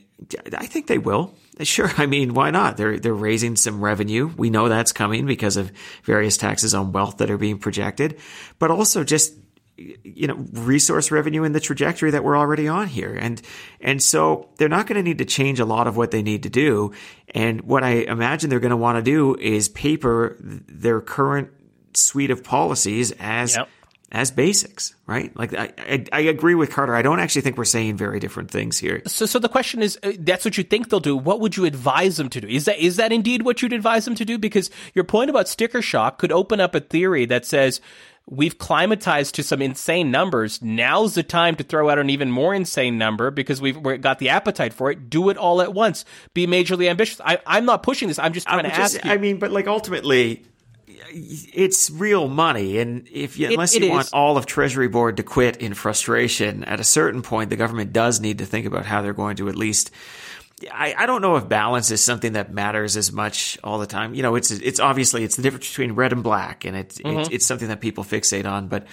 [0.57, 1.35] I think they will.
[1.65, 1.91] Sure.
[1.97, 2.77] I mean, why not?
[2.77, 4.33] They're, they're raising some revenue.
[4.37, 5.73] We know that's coming because of
[6.05, 8.19] various taxes on wealth that are being projected,
[8.59, 9.35] but also just,
[9.77, 13.15] you know, resource revenue in the trajectory that we're already on here.
[13.15, 13.43] And,
[13.81, 16.45] and so they're not going to need to change a lot of what they need
[16.45, 16.93] to do.
[17.35, 21.51] And what I imagine they're going to want to do is paper their current
[21.95, 23.69] suite of policies as yep
[24.11, 25.37] as basics, right?
[25.37, 26.95] Like I, I, I, agree with Carter.
[26.95, 29.03] I don't actually think we're saying very different things here.
[29.07, 31.17] So, so the question is, uh, that's what you think they'll do.
[31.17, 32.49] What would you advise them to do?
[32.49, 34.39] Is that is that indeed what you'd advise them to do?
[34.39, 37.83] Because your point about sticker shock could open up a theory that says
[38.27, 40.63] we've climatized to some insane numbers.
[40.63, 44.31] Now's the time to throw out an even more insane number because we've got the
[44.31, 45.11] appetite for it.
[45.11, 46.07] Do it all at once.
[46.33, 47.21] Be majorly ambitious.
[47.23, 48.19] I, am not pushing this.
[48.19, 49.11] I'm just trying I'm to just, ask you.
[49.11, 50.45] I mean, but like ultimately,
[51.13, 53.95] it's real money, and if you, unless it, it you is.
[53.95, 57.93] want all of Treasury Board to quit in frustration, at a certain point, the government
[57.93, 59.91] does need to think about how they're going to at least.
[60.73, 64.15] I, I don't know if balance is something that matters as much all the time.
[64.15, 67.21] You know, it's it's obviously it's the difference between red and black, and it's mm-hmm.
[67.21, 68.87] it's, it's something that people fixate on, but.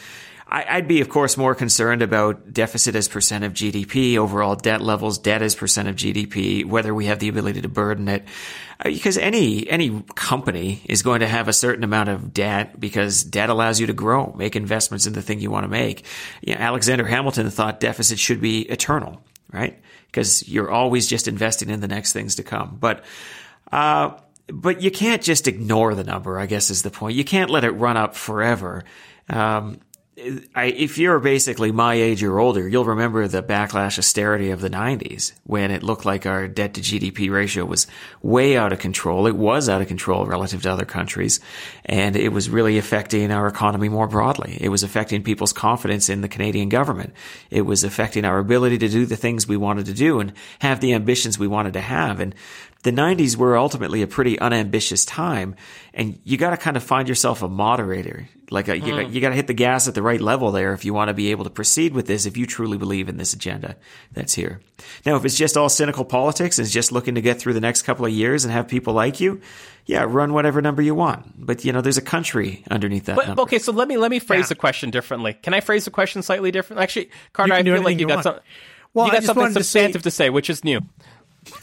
[0.55, 4.81] I, would be, of course, more concerned about deficit as percent of GDP, overall debt
[4.81, 8.23] levels, debt as percent of GDP, whether we have the ability to burden it.
[8.79, 13.23] Uh, because any any company is going to have a certain amount of debt because
[13.23, 16.05] debt allows you to grow, make investments in the thing you want to make.
[16.41, 19.77] You know, Alexander Hamilton thought deficit should be eternal, right?
[20.05, 22.77] Because you're always just investing in the next things to come.
[22.79, 23.03] But
[23.73, 24.11] uh,
[24.47, 26.39] but you can't just ignore the number.
[26.39, 27.17] I guess is the point.
[27.17, 28.85] You can't let it run up forever.
[29.29, 29.79] Um,
[30.55, 34.69] I, if you're basically my age or older, you'll remember the backlash austerity of the
[34.69, 37.85] 90s when it looked like our debt to GDP ratio was
[38.21, 39.27] way out of control.
[39.27, 41.41] It was out of control relative to other countries,
[41.83, 44.57] and it was really affecting our economy more broadly.
[44.61, 47.13] It was affecting people's confidence in the Canadian government.
[47.49, 50.79] It was affecting our ability to do the things we wanted to do and have
[50.79, 52.21] the ambitions we wanted to have.
[52.21, 52.33] And
[52.83, 55.55] the 90s were ultimately a pretty unambitious time
[55.91, 58.85] and you got to kind of find yourself a moderator like a, mm.
[58.85, 61.09] you, you got to hit the gas at the right level there if you want
[61.09, 63.75] to be able to proceed with this if you truly believe in this agenda
[64.11, 64.61] that's here
[65.05, 67.61] now if it's just all cynical politics and it's just looking to get through the
[67.61, 69.41] next couple of years and have people like you
[69.85, 73.27] yeah run whatever number you want but you know there's a country underneath that but,
[73.27, 73.41] number.
[73.41, 74.47] okay so let me let me phrase yeah.
[74.47, 77.99] the question differently can i phrase the question slightly different actually carter i feel like
[77.99, 78.39] you, got some
[78.93, 80.81] well, you got something substantive to say, to say which is new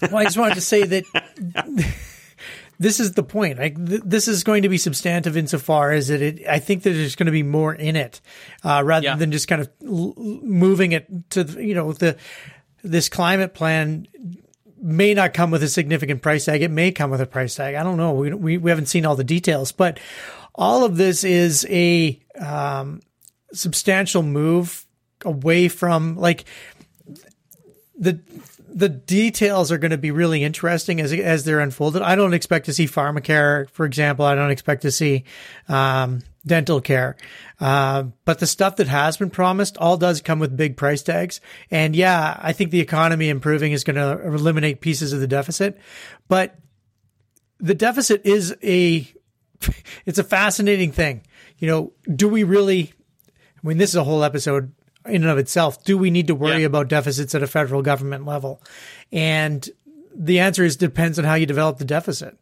[0.01, 1.05] well, I just wanted to say that
[2.83, 3.59] this is the point.
[3.59, 6.91] Like, th- this is going to be substantive insofar as it, it I think that
[6.91, 8.21] there's going to be more in it,
[8.65, 9.17] uh, rather yeah.
[9.17, 12.17] than just kind of l- moving it to, you know, the,
[12.83, 14.07] this climate plan
[14.81, 16.63] may not come with a significant price tag.
[16.63, 17.77] It may come with a price tag.
[17.77, 18.13] I don't know.
[18.13, 20.01] We, we, we haven't seen all the details, but
[20.55, 23.01] all of this is a, um,
[23.53, 24.87] substantial move
[25.25, 26.45] away from like
[27.99, 28.19] the
[28.75, 32.03] the details are going to be really interesting as as they're unfolded.
[32.03, 34.25] I don't expect to see pharmacare, for example.
[34.25, 35.25] I don't expect to see
[35.69, 37.17] um, dental care,
[37.61, 41.41] uh, but the stuff that has been promised all does come with big price tags.
[41.71, 45.79] And yeah, I think the economy improving is going to eliminate pieces of the deficit,
[46.29, 46.57] but
[47.59, 49.07] the deficit is a
[50.07, 51.23] it's a fascinating thing.
[51.59, 52.93] You know, do we really?
[53.29, 54.73] I mean, this is a whole episode
[55.07, 55.83] in and of itself.
[55.85, 56.67] Do we need to worry yeah.
[56.67, 58.63] about deficits at a federal government level?
[59.11, 59.69] And
[60.15, 62.39] the answer is depends on how you develop the deficit.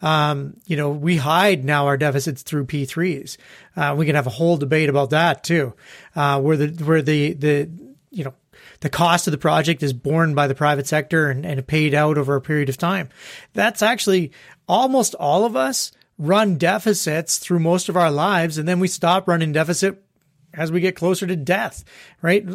[0.00, 3.36] Um, you know, we hide now our deficits through P3s.
[3.76, 5.74] Uh, we can have a whole debate about that too,
[6.16, 7.70] uh, where the, where the, the,
[8.10, 8.34] you know,
[8.80, 12.18] the cost of the project is borne by the private sector and, and paid out
[12.18, 13.10] over a period of time.
[13.52, 14.32] That's actually
[14.68, 18.58] almost all of us run deficits through most of our lives.
[18.58, 20.02] And then we stop running deficit
[20.54, 21.84] as we get closer to death,
[22.20, 22.46] right?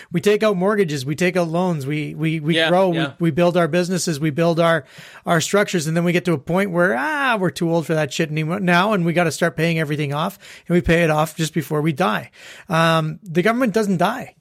[0.12, 3.14] we take out mortgages, we take out loans, we we we yeah, grow, yeah.
[3.18, 4.84] We, we build our businesses, we build our
[5.24, 7.94] our structures, and then we get to a point where ah, we're too old for
[7.94, 11.04] that shit anymore now, and we got to start paying everything off, and we pay
[11.04, 12.30] it off just before we die.
[12.68, 14.34] Um, the government doesn't die,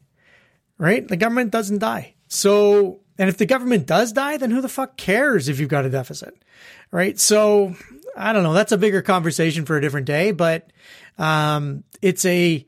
[0.78, 1.08] right?
[1.08, 2.16] The government doesn't die.
[2.28, 5.86] So, and if the government does die, then who the fuck cares if you've got
[5.86, 6.34] a deficit,
[6.92, 7.18] right?
[7.20, 7.76] So,
[8.18, 8.54] I don't know.
[8.54, 10.72] That's a bigger conversation for a different day, but
[11.18, 12.66] um, it's a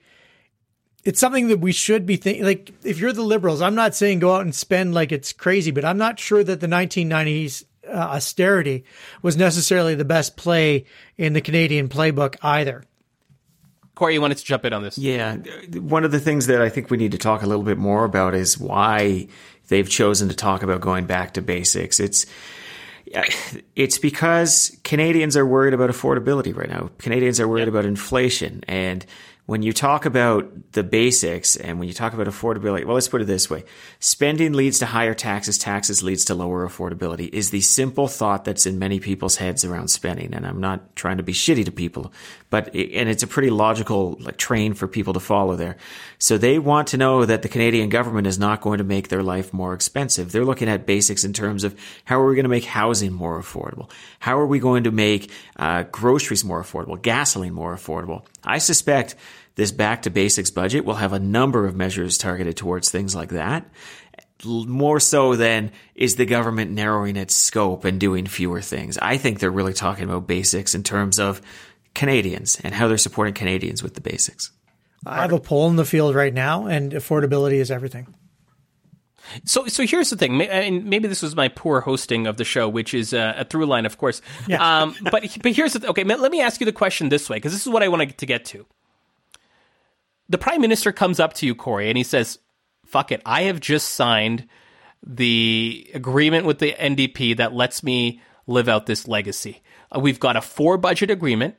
[1.10, 2.44] it's something that we should be thinking.
[2.44, 5.72] Like, if you're the liberals, I'm not saying go out and spend like it's crazy,
[5.72, 8.86] but I'm not sure that the 1990s uh, austerity
[9.24, 10.86] was necessarily the best play
[11.18, 12.84] in the Canadian playbook either.
[13.96, 15.00] Corey, you wanted to jump in on this?
[15.00, 15.38] Yeah,
[15.80, 18.06] one of the things that I think we need to talk a little bit more
[18.06, 19.30] about is why
[19.70, 22.00] they've chosen to talk about going back to basics.
[22.00, 22.28] It's
[23.76, 26.92] it's because Canadians are worried about affordability right now.
[27.00, 27.70] Canadians are worried yep.
[27.70, 29.04] about inflation and
[29.50, 33.20] when you talk about the basics and when you talk about affordability, well, let's put
[33.20, 33.64] it this way.
[33.98, 38.68] Spending leads to higher taxes, taxes leads to lower affordability is the simple thought that's
[38.68, 40.36] in many people's heads around spending.
[40.36, 42.14] And I'm not trying to be shitty to people,
[42.52, 45.78] but, it, and it's a pretty logical like, train for people to follow there.
[46.20, 49.24] So they want to know that the Canadian government is not going to make their
[49.24, 50.32] life more expensive.
[50.32, 51.76] They're looking at basics in terms of
[52.06, 53.90] how are we going to make housing more affordable?
[54.20, 58.26] How are we going to make uh, groceries more affordable, gasoline more affordable?
[58.44, 59.16] I suspect
[59.56, 63.30] this back to basics budget will have a number of measures targeted towards things like
[63.30, 63.66] that.
[64.46, 68.98] More so than is the government narrowing its scope and doing fewer things.
[68.98, 71.42] I think they're really talking about basics in terms of
[71.94, 74.52] Canadians and how they're supporting Canadians with the basics.
[75.06, 78.14] I have a poll in the field right now, and affordability is everything.
[79.46, 80.38] So, so here's the thing.
[80.38, 83.66] Mean, maybe this was my poor hosting of the show, which is a, a through
[83.66, 84.22] line, of course.
[84.48, 84.82] Yeah.
[84.82, 86.04] Um, but but here's the th- okay.
[86.04, 88.26] Let me ask you the question this way, because this is what I want to
[88.26, 88.66] get to
[90.30, 92.38] the prime minister comes up to you, Corey, and he says,
[92.86, 94.48] fuck it, I have just signed
[95.06, 99.62] the agreement with the NDP that lets me live out this legacy.
[99.94, 101.56] Uh, we've got a four budget agreement,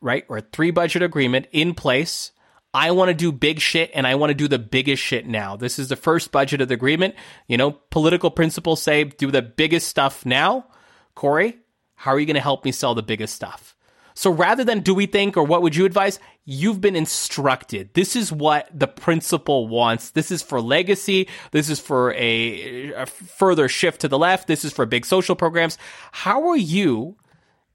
[0.00, 0.24] right?
[0.28, 2.32] Or a three budget agreement in place.
[2.74, 5.56] I want to do big shit and I want to do the biggest shit now.
[5.56, 7.14] This is the first budget of the agreement.
[7.46, 10.66] You know, political principles say do the biggest stuff now.
[11.14, 11.58] Corey,
[11.94, 13.74] how are you going to help me sell the biggest stuff?
[14.14, 16.18] So rather than do we think or what would you advise?
[16.44, 17.94] You've been instructed.
[17.94, 20.10] This is what the principal wants.
[20.10, 21.28] This is for legacy.
[21.52, 24.48] This is for a, a further shift to the left.
[24.48, 25.78] This is for big social programs.
[26.10, 27.16] How are you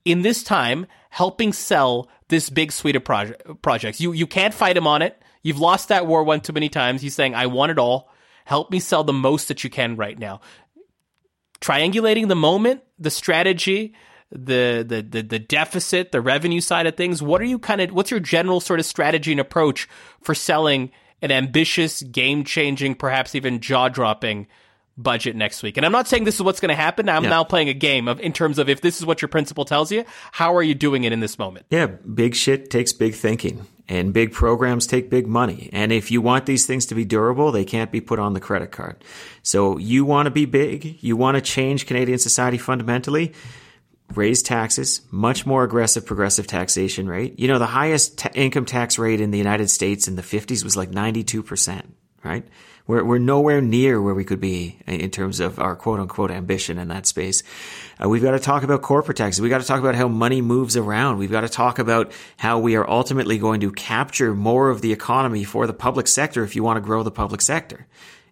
[0.04, 4.01] in this time helping sell this big suite of proje- projects?
[4.01, 5.22] You, you can't fight him on it.
[5.43, 7.03] You've lost that war one too many times.
[7.03, 8.09] He's saying, I want it all.
[8.45, 10.41] Help me sell the most that you can right now.
[11.61, 13.93] Triangulating the moment, the strategy,
[14.32, 17.22] the, the the the deficit, the revenue side of things.
[17.22, 19.88] What are you kind of what's your general sort of strategy and approach
[20.20, 20.89] for selling
[21.22, 24.47] an ambitious, game changing, perhaps even jaw dropping
[24.98, 25.78] budget next week?
[25.78, 27.10] And I'm not saying this is what's going to happen.
[27.10, 27.30] I'm yeah.
[27.30, 29.91] now playing a game of in terms of if this is what your principal tells
[29.91, 31.66] you, how are you doing it in this moment?
[31.70, 33.66] Yeah, big shit takes big thinking.
[33.89, 35.70] And big programs take big money.
[35.74, 38.39] And if you want these things to be durable, they can't be put on the
[38.39, 39.04] credit card.
[39.44, 41.04] So you want to be big.
[41.04, 43.34] You want to change Canadian society fundamentally
[44.16, 47.39] raise taxes, much more aggressive progressive taxation rate.
[47.39, 50.64] You know, the highest t- income tax rate in the United States in the 50s
[50.64, 51.84] was like 92%,
[52.24, 52.46] right?
[52.86, 56.77] We're, we're nowhere near where we could be in terms of our quote unquote ambition
[56.77, 57.41] in that space.
[58.03, 59.41] Uh, we've got to talk about corporate taxes.
[59.41, 61.17] We've got to talk about how money moves around.
[61.17, 64.91] We've got to talk about how we are ultimately going to capture more of the
[64.91, 67.88] economy for the public sector if you want to grow the public sector.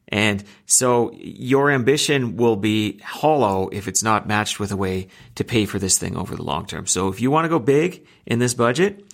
[0.09, 5.45] And so your ambition will be hollow if it's not matched with a way to
[5.45, 6.85] pay for this thing over the long term.
[6.85, 9.05] So if you want to go big in this budget,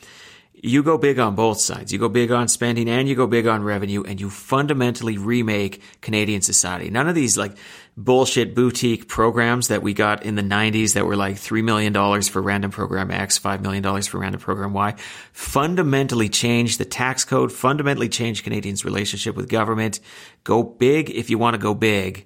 [0.64, 1.94] you go big on both sides.
[1.94, 5.82] You go big on spending and you go big on revenue and you fundamentally remake
[6.02, 6.90] Canadian society.
[6.90, 7.56] None of these like
[7.96, 11.94] bullshit boutique programs that we got in the 90s that were like $3 million
[12.24, 14.96] for random program X, $5 million for random program Y
[15.32, 20.00] fundamentally change the tax code, fundamentally change Canadians' relationship with government.
[20.44, 22.26] Go big if you want to go big.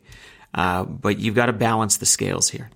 [0.53, 2.69] Uh, but you've got to balance the scales here.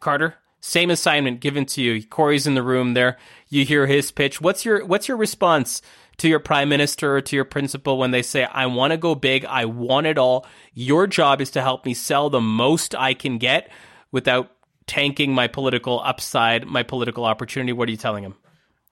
[0.00, 0.34] Carter?
[0.60, 2.02] Same assignment given to you.
[2.06, 3.18] Corey's in the room there.
[3.54, 4.40] You hear his pitch.
[4.40, 5.80] What's your what's your response
[6.16, 9.14] to your prime minister or to your principal when they say, I want to go
[9.14, 10.44] big, I want it all.
[10.72, 13.70] Your job is to help me sell the most I can get
[14.10, 14.50] without
[14.88, 17.72] tanking my political upside, my political opportunity.
[17.72, 18.34] What are you telling him?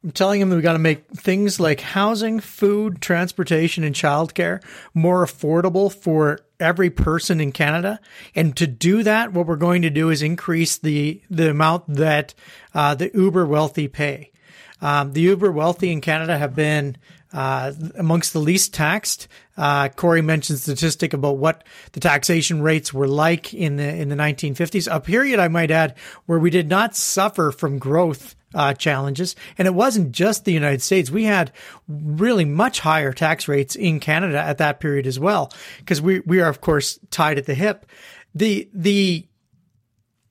[0.04, 4.62] I'm telling him that we got to make things like housing, food, transportation, and childcare
[4.94, 8.00] more affordable for every person in Canada.
[8.34, 12.34] And to do that, what we're going to do is increase the the amount that
[12.74, 14.31] uh, the uber wealthy pay.
[14.82, 16.96] Um, the uber wealthy in Canada have been
[17.32, 19.28] uh, amongst the least taxed.
[19.56, 24.16] Uh, Corey mentioned statistic about what the taxation rates were like in the in the
[24.16, 25.94] 1950s, a period I might add
[26.26, 29.36] where we did not suffer from growth uh, challenges.
[29.58, 31.10] And it wasn't just the United States.
[31.10, 31.52] We had
[31.88, 36.40] really much higher tax rates in Canada at that period as well, because we, we
[36.40, 37.86] are, of course, tied at the hip.
[38.34, 39.26] The, the,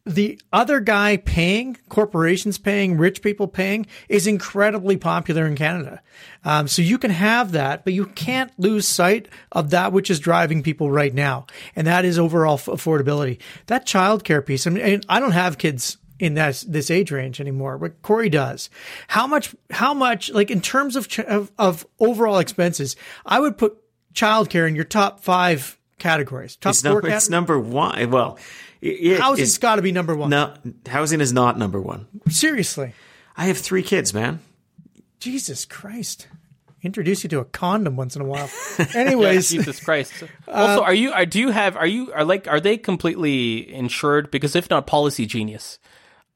[0.05, 6.01] the other guy paying, corporations paying, rich people paying, is incredibly popular in Canada.
[6.43, 10.19] Um, so you can have that, but you can't lose sight of that which is
[10.19, 11.45] driving people right now,
[11.75, 13.39] and that is overall f- affordability.
[13.67, 14.65] That childcare piece.
[14.65, 18.69] I mean, I don't have kids in that this age range anymore, but Corey does.
[19.07, 19.55] How much?
[19.71, 20.31] How much?
[20.31, 22.95] Like in terms of ch- of, of overall expenses,
[23.25, 23.77] I would put
[24.13, 26.55] childcare in your top five categories.
[26.57, 27.23] Top It's, four number, categories.
[27.23, 28.11] it's number one.
[28.11, 28.37] Well,
[28.81, 30.29] it, Housing's it's, got to be number one.
[30.29, 30.53] no,
[30.87, 32.07] housing is not number one.
[32.29, 32.93] Seriously.
[33.37, 34.39] I have three kids, man.
[35.19, 36.27] Jesus Christ.
[36.83, 38.49] Introduce you to a condom once in a while.
[38.95, 40.11] Anyways, Jesus Christ.
[40.47, 41.11] Uh, Also, are you?
[41.11, 41.77] Are, do you have?
[41.77, 42.11] Are you?
[42.11, 42.47] Are like?
[42.47, 44.31] Are they completely insured?
[44.31, 45.77] Because if not, Policygenius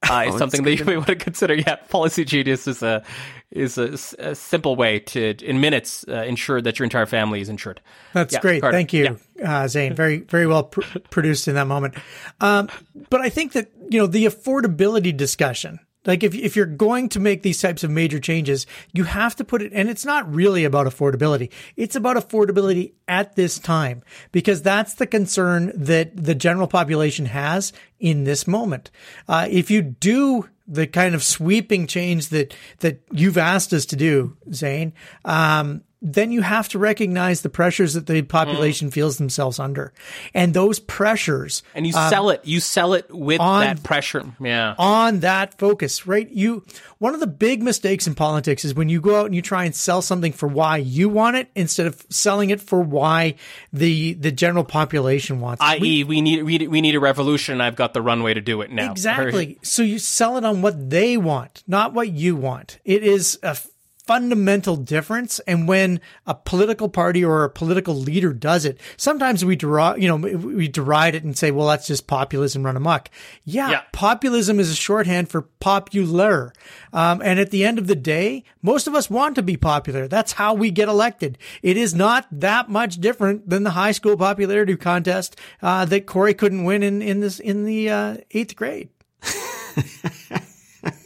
[0.10, 1.54] uh, is Oh, something that you may want to consider.
[1.66, 3.04] Yeah, Policygenius is a
[3.52, 7.40] is a, s- a simple way to in minutes uh, ensure that your entire family
[7.42, 7.80] is insured.
[8.14, 8.62] that's Yeah, great.
[8.62, 8.76] Carter.
[8.78, 9.94] Thank you, uh, Zain.
[9.96, 11.96] Very, very well pr- produced in that moment.
[12.42, 12.70] Um,
[13.10, 17.20] but I think that, you know, the affordability discussion, like if, if you're going to
[17.20, 20.64] make these types of major changes, you have to put it, and it's not really
[20.64, 21.52] about affordability.
[21.76, 27.74] It's about affordability at this time because that's the concern that the general population has
[28.00, 28.92] in this moment.
[29.28, 33.96] Uh, if you do the kind of sweeping change that, that you've asked us to
[33.96, 34.94] do, Zain,
[35.24, 38.94] um, then you have to recognize the pressures that the population mm-hmm.
[38.94, 39.92] feels themselves under.
[40.36, 42.46] And those pressures And you um, sell it.
[42.46, 44.24] You sell it with on- that pressure.
[44.40, 44.76] Yeah.
[44.78, 46.30] on that focus, right?
[46.30, 46.64] You,
[47.00, 49.66] one of the big mistakes in politics is when you go out and you try
[49.66, 53.34] and sell something for why you want it instead of selling it for why
[53.74, 55.66] the, the general population wants it.
[55.66, 57.62] I.e., we need we need, we need a revolution.
[57.62, 58.92] I've got the runway to do it now.
[58.96, 59.58] Exactly.
[59.62, 62.80] So you sell it on what they want, not what you want.
[62.86, 63.58] It is a
[64.06, 65.40] fundamental difference.
[65.40, 70.08] And when a political party or a political leader does it, sometimes we deride, you
[70.08, 73.10] know, we deride it and say, well, that's just populism run amok.
[73.44, 73.70] Yeah.
[73.70, 73.82] Yeah.
[73.92, 76.54] Populism is a shorthand for popular.
[76.94, 80.08] Um, and at the end of the day, most of us want to be popular.
[80.08, 81.38] That's how we get elected.
[81.64, 86.34] It is not that much different than the high school popularity contest, uh, that Corey
[86.34, 88.90] couldn't win in, in this, in the, uh, eighth grade.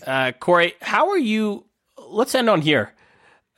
[0.05, 1.65] Uh, Corey, how are you?
[2.09, 2.93] Let's end on here.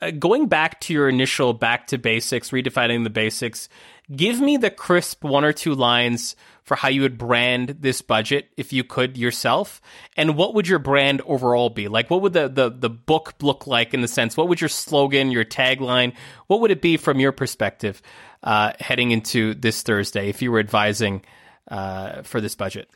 [0.00, 3.68] Uh, going back to your initial back to basics, redefining the basics,
[4.14, 6.34] give me the crisp one or two lines
[6.64, 9.80] for how you would brand this budget if you could yourself.
[10.16, 11.88] And what would your brand overall be?
[11.88, 14.36] Like, what would the, the, the book look like in the sense?
[14.36, 16.14] What would your slogan, your tagline,
[16.46, 18.02] what would it be from your perspective
[18.42, 21.22] uh, heading into this Thursday if you were advising
[21.68, 22.90] uh, for this budget?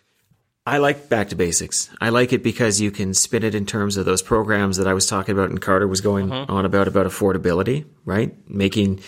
[0.69, 1.89] I like back to basics.
[2.01, 4.95] I like it because you can spin it in terms of those programs that I
[4.95, 6.53] was talking about and Carter was going uh-huh.
[6.53, 8.35] on about about affordability, right?
[8.51, 8.99] Making,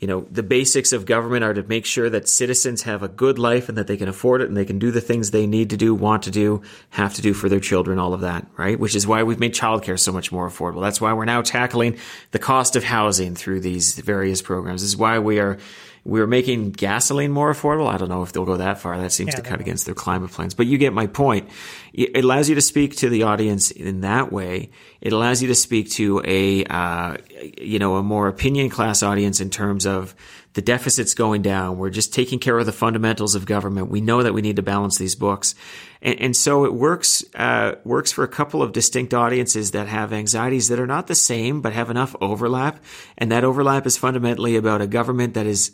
[0.00, 3.38] you know, the basics of government are to make sure that citizens have a good
[3.38, 5.68] life and that they can afford it and they can do the things they need
[5.68, 8.80] to do, want to do, have to do for their children, all of that, right?
[8.80, 10.80] Which is why we've made childcare so much more affordable.
[10.80, 11.98] That's why we're now tackling
[12.30, 14.80] the cost of housing through these various programs.
[14.80, 15.58] This is why we are
[16.04, 17.86] we're making gasoline more affordable.
[17.86, 18.98] I don't know if they'll go that far.
[18.98, 20.52] That seems to cut against their climate plans.
[20.52, 21.48] But you get my point.
[21.92, 24.70] It allows you to speak to the audience in that way.
[25.00, 27.18] It allows you to speak to a, uh,
[27.56, 30.16] you know, a more opinion class audience in terms of
[30.54, 31.78] the deficit's going down.
[31.78, 33.88] We're just taking care of the fundamentals of government.
[33.88, 35.54] We know that we need to balance these books.
[36.02, 40.12] And, and so it works, uh, works for a couple of distinct audiences that have
[40.12, 42.82] anxieties that are not the same, but have enough overlap.
[43.16, 45.70] And that overlap is fundamentally about a government that is,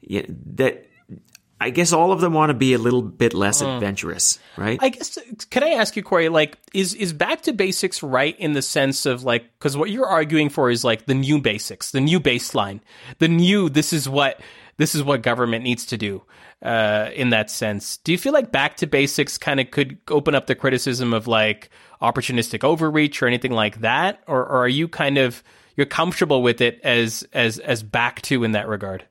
[0.00, 0.22] yeah,
[0.54, 0.88] that
[1.60, 4.78] I guess all of them want to be a little bit less adventurous, right?
[4.80, 5.18] I guess
[5.50, 6.28] can I ask you, Corey?
[6.28, 10.06] Like, is is back to basics right in the sense of like because what you're
[10.06, 12.80] arguing for is like the new basics, the new baseline,
[13.18, 13.68] the new.
[13.68, 14.40] This is what
[14.76, 16.22] this is what government needs to do.
[16.62, 20.34] Uh, in that sense, do you feel like back to basics kind of could open
[20.34, 21.70] up the criticism of like
[22.02, 25.42] opportunistic overreach or anything like that, or, or are you kind of
[25.76, 29.04] you're comfortable with it as as as back to in that regard?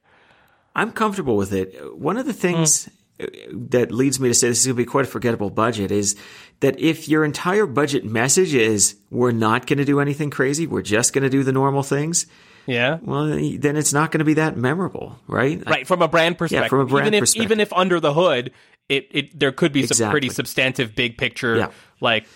[0.78, 1.98] I'm comfortable with it.
[1.98, 2.86] One of the things
[3.20, 3.24] hmm.
[3.24, 3.28] uh,
[3.70, 6.16] that leads me to say this is going to be quite a forgettable budget is
[6.60, 10.84] that if your entire budget message is we're not going to do anything crazy, we're
[10.84, 12.28] just going to do the normal things,
[12.68, 13.00] Yeah.
[13.02, 15.64] well, then it's not going to be that memorable, right?
[15.68, 16.66] Right, from a brand perspective.
[16.66, 17.44] Yeah, from a brand even if perspective.
[17.44, 18.52] even if under the hood,
[18.88, 21.72] it, it there could be some pretty substantive big picture Yeah.
[22.00, 22.28] like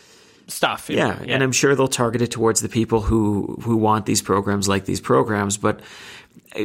[0.47, 0.89] stuff.
[0.89, 4.67] Yeah, and I'm sure they'll target it towards the people who who want these programs
[4.67, 5.79] like these programs, but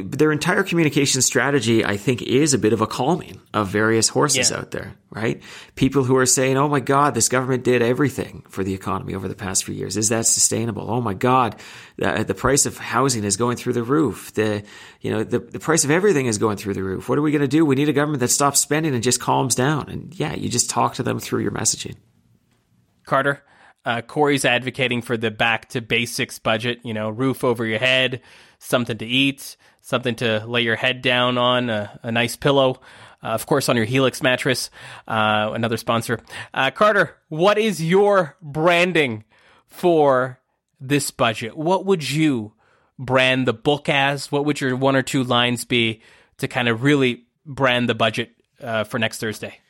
[0.04, 4.50] their entire communication strategy, I think, is a bit of a calming of various horses
[4.50, 4.58] Yeah.
[4.58, 5.40] out there, right?
[5.76, 9.28] People who are saying, "Oh my God, this government did everything for the economy over
[9.28, 9.96] the past few years.
[9.96, 10.90] Is that sustainable?
[10.90, 11.54] Oh my God,
[11.98, 14.32] the, the price of housing is going through the roof.
[14.34, 14.64] The
[15.00, 17.08] you know the, the price of everything is going through the roof.
[17.08, 17.64] What are we going to do?
[17.64, 19.88] We need a government that stops spending and just calms down.
[19.88, 21.94] And yeah, you just talk to them through your messaging.
[23.04, 23.40] Carter.
[23.86, 26.80] Uh, Corey's advocating for the back to basics budget.
[26.82, 28.20] You know, roof over your head,
[28.58, 32.80] something to eat, something to lay your head down on, a, a nice pillow.
[33.22, 34.70] Uh, of course, on your Helix mattress,
[35.08, 36.20] uh, another sponsor.
[36.52, 39.24] Uh, Carter, what is your branding
[39.68, 40.40] for
[40.80, 41.56] this budget?
[41.56, 42.52] What would you
[42.98, 44.32] brand the book as?
[44.32, 46.02] What would your one or two lines be
[46.38, 48.30] to kind of really brand the budget
[48.60, 49.60] uh, for next Thursday?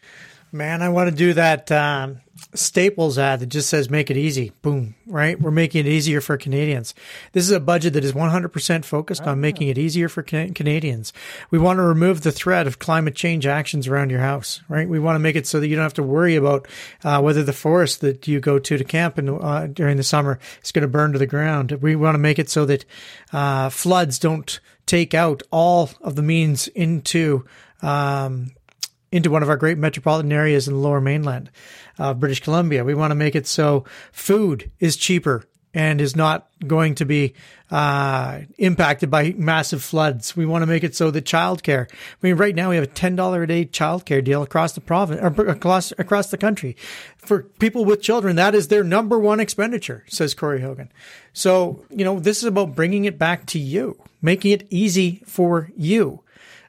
[0.57, 2.23] Man, I want to do that um,
[2.55, 4.95] Staples ad that just says "Make it easy." Boom!
[5.07, 5.39] Right?
[5.41, 6.95] We're making it easier for Canadians.
[7.33, 11.12] This is a budget that is 100% focused on making it easier for Can- Canadians.
[11.51, 14.62] We want to remove the threat of climate change actions around your house.
[14.69, 14.89] Right?
[14.89, 16.66] We want to make it so that you don't have to worry about
[17.05, 20.39] uh, whether the forest that you go to to camp in, uh, during the summer
[20.65, 21.73] is going to burn to the ground.
[21.73, 22.85] We want to make it so that
[23.33, 27.45] uh, floods don't take out all of the means into
[27.83, 28.53] um,
[29.12, 31.51] into one of our great metropolitan areas in the lower mainland
[31.99, 32.85] of British Columbia.
[32.85, 35.45] We want to make it so food is cheaper
[35.77, 37.35] and is not going to be
[37.70, 40.35] uh, impacted by massive floods.
[40.35, 41.91] We want to make it so that childcare.
[41.91, 44.81] I mean, right now we have a ten dollar a day childcare deal across the
[44.81, 46.77] province, across across the country,
[47.19, 48.37] for people with children.
[48.37, 50.91] That is their number one expenditure, says Corey Hogan.
[51.35, 55.70] So you know, this is about bringing it back to you, making it easy for
[55.77, 56.23] you.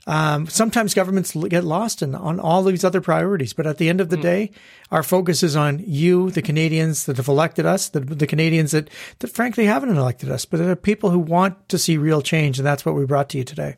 [0.07, 3.99] Um, sometimes governments get lost in on all these other priorities, but at the end
[3.99, 4.51] of the day,
[4.89, 8.89] our focus is on you, the Canadians that have elected us, the, the Canadians that,
[9.19, 12.57] that frankly haven't elected us, but there are people who want to see real change,
[12.57, 13.75] and that's what we brought to you today.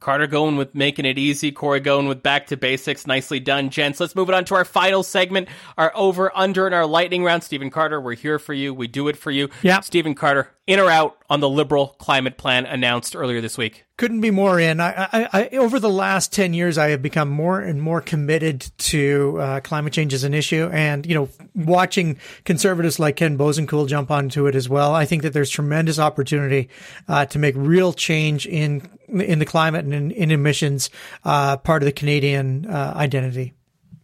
[0.00, 1.52] Carter going with making it easy.
[1.52, 3.06] Corey going with back to basics.
[3.06, 4.00] Nicely done, gents.
[4.00, 7.44] Let's move it on to our final segment, our over, under, and our lightning round.
[7.44, 8.72] Stephen Carter, we're here for you.
[8.72, 9.50] We do it for you.
[9.62, 9.80] Yeah.
[9.80, 13.86] Stephen Carter, in or out on the Liberal climate plan announced earlier this week?
[14.00, 14.80] couldn't be more in.
[14.80, 18.62] I, I, I, over the last 10 years, I have become more and more committed
[18.78, 20.70] to uh, climate change as an issue.
[20.72, 22.16] And, you know, watching
[22.46, 26.70] conservatives like Ken Boessenkool jump onto it as well, I think that there's tremendous opportunity
[27.08, 30.88] uh, to make real change in in the climate and in, in emissions,
[31.24, 33.52] uh, part of the Canadian uh, identity.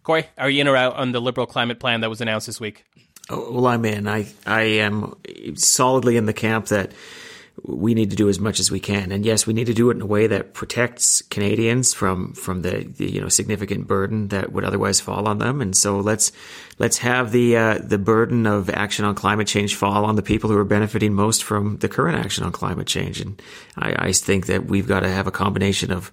[0.03, 2.61] Corey, are you in or out on the Liberal climate plan that was announced this
[2.61, 2.85] week?
[3.29, 4.07] Well, I'm in.
[4.07, 5.17] I I am
[5.57, 6.93] solidly in the camp that
[7.63, 9.91] we need to do as much as we can, and yes, we need to do
[9.91, 14.29] it in a way that protects Canadians from from the, the you know significant burden
[14.29, 15.61] that would otherwise fall on them.
[15.61, 16.31] And so let's
[16.79, 20.49] let's have the uh, the burden of action on climate change fall on the people
[20.49, 23.21] who are benefiting most from the current action on climate change.
[23.21, 23.43] And
[23.77, 26.13] I, I think that we've got to have a combination of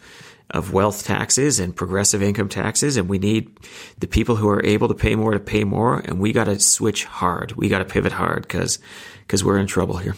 [0.49, 2.97] of wealth taxes and progressive income taxes.
[2.97, 3.57] And we need
[3.99, 5.99] the people who are able to pay more to pay more.
[5.99, 7.53] And we got to switch hard.
[7.53, 8.79] We got to pivot hard because
[9.21, 10.15] because we're in trouble here.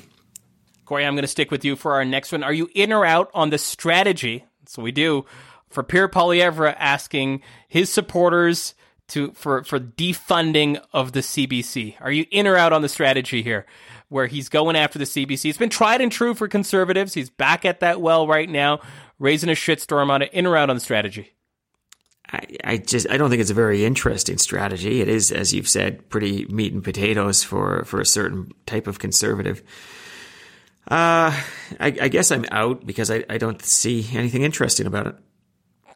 [0.86, 2.44] Corey, I'm going to stick with you for our next one.
[2.44, 4.46] Are you in or out on the strategy?
[4.68, 5.26] So we do
[5.70, 8.76] for Pierre Poilievre asking his supporters
[9.08, 11.96] to for for defunding of the CBC.
[12.02, 13.66] Are you in or out on the strategy here?
[14.10, 15.50] Where he's going after the CBC.
[15.50, 17.14] It's been tried and true for conservatives.
[17.14, 18.82] He's back at that well right now,
[19.20, 20.34] raising a shitstorm on it.
[20.34, 21.34] In or out on the strategy?
[22.32, 25.02] I, I just I don't think it's a very interesting strategy.
[25.02, 29.00] It is, as you've said, pretty meat and potatoes for for a certain type of
[29.00, 29.62] conservative.
[30.88, 31.34] Uh,
[31.80, 35.16] I, I guess I'm out because I, I don't see anything interesting about it.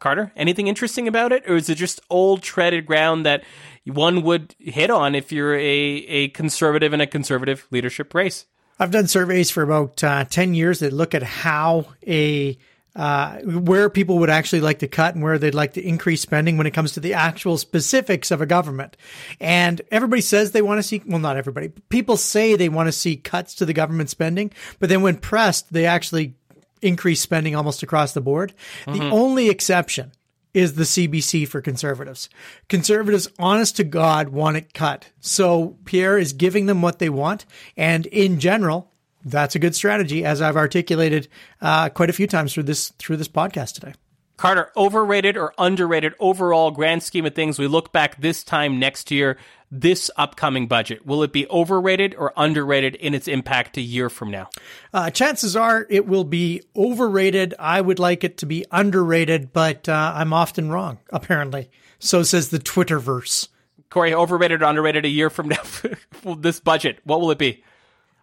[0.00, 3.44] Carter, anything interesting about it, or is it just old treaded ground that
[3.84, 8.46] one would hit on if you're a a conservative in a conservative leadership race?
[8.78, 12.56] I've done surveys for about uh, 10 years that look at how a
[12.96, 16.56] uh, where people would actually like to cut and where they'd like to increase spending
[16.56, 18.96] when it comes to the actual specifics of a government.
[19.40, 22.92] And everybody says they want to see, well, not everybody, people say they want to
[22.92, 26.34] see cuts to the government spending, but then when pressed, they actually
[26.82, 28.54] increase spending almost across the board.
[28.86, 30.12] The only exception
[30.52, 32.28] is the CBC for conservatives.
[32.68, 35.06] Conservatives, honest to God, want it cut.
[35.20, 37.46] So Pierre is giving them what they want.
[37.76, 38.89] And in general,
[39.24, 41.28] that's a good strategy, as I've articulated
[41.60, 43.94] uh, quite a few times through this through this podcast today.
[44.40, 47.58] Carter, overrated or underrated overall grand scheme of things?
[47.58, 49.36] We look back this time next year,
[49.70, 51.04] this upcoming budget.
[51.04, 54.48] Will it be overrated or underrated in its impact a year from now?
[54.94, 57.54] Uh, chances are it will be overrated.
[57.58, 61.70] I would like it to be underrated, but uh, I'm often wrong, apparently.
[61.98, 63.48] So says the Twitterverse.
[63.90, 65.62] Corey, overrated or underrated a year from now?
[66.38, 67.62] this budget, what will it be?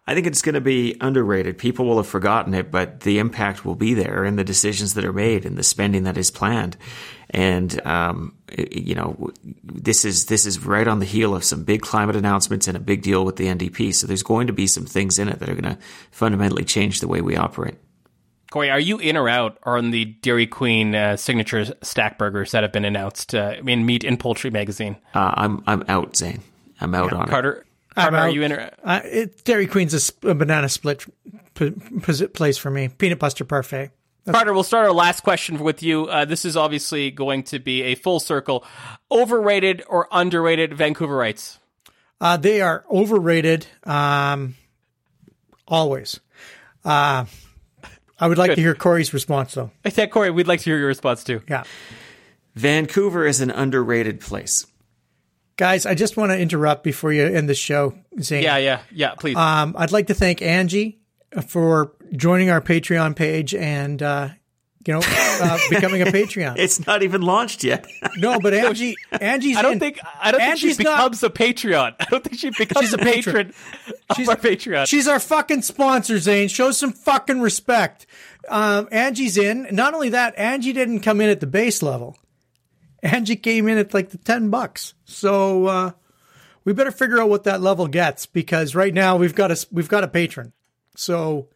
[0.08, 1.58] I think it's going to be underrated.
[1.58, 5.04] People will have forgotten it, but the impact will be there in the decisions that
[5.04, 6.78] are made and the spending that is planned.
[7.28, 9.30] And um, you know,
[9.62, 12.80] this is this is right on the heel of some big climate announcements and a
[12.80, 13.94] big deal with the NDP.
[13.94, 15.78] So there's going to be some things in it that are going to
[16.10, 17.74] fundamentally change the way we operate.
[18.50, 22.62] Corey, are you in or out on the Dairy Queen uh, signature stack burgers that
[22.62, 24.96] have been announced uh, in Meat and Poultry magazine?
[25.12, 26.40] Uh, I'm I'm out, Zain.
[26.80, 27.54] I'm out yeah, on Carter, it.
[27.54, 27.66] Carter,
[27.98, 28.52] are you in?
[28.52, 31.04] Or- uh, it, Dairy Queen's a, sp- a banana split
[31.54, 32.88] p- p- place for me.
[32.88, 33.90] Peanut butter parfait.
[34.24, 36.04] That's- Carter, we'll start our last question with you.
[36.06, 38.64] Uh, this is obviously going to be a full circle.
[39.10, 41.58] Overrated or underrated Vancouverites?
[42.20, 43.66] Uh, they are overrated.
[43.84, 44.56] Um,
[45.66, 46.20] always.
[46.84, 47.24] Uh,
[48.20, 48.56] I would like Good.
[48.56, 49.70] to hear Corey's response, though.
[49.84, 51.40] I said, Corey, we'd like to hear your response too.
[51.48, 51.64] Yeah.
[52.54, 54.66] Vancouver is an underrated place.
[55.58, 57.92] Guys, I just want to interrupt before you end the show.
[58.20, 58.44] Zain.
[58.44, 59.36] Yeah, yeah, yeah, please.
[59.36, 61.00] Um, I'd like to thank Angie
[61.48, 64.28] for joining our Patreon page and uh,
[64.86, 66.56] you know, uh, becoming a Patreon.
[66.58, 67.86] It's not even launched yet.
[68.18, 69.56] no, but Angie, Angie's.
[69.56, 69.80] I don't in.
[69.80, 69.98] think.
[70.20, 71.94] I don't Angie's think she becomes not, a Patreon.
[71.98, 73.52] I don't think she becomes she's a patron.
[74.14, 74.86] she's our Patreon.
[74.86, 76.46] She's our fucking sponsor, Zain.
[76.46, 78.06] Show some fucking respect.
[78.48, 79.66] Um, Angie's in.
[79.72, 82.16] Not only that, Angie didn't come in at the base level.
[83.02, 84.94] Angie came in at like the ten bucks.
[85.04, 85.90] So uh,
[86.64, 89.88] we better figure out what that level gets because right now we've got a we've
[89.88, 90.52] got a patron.
[90.96, 91.48] So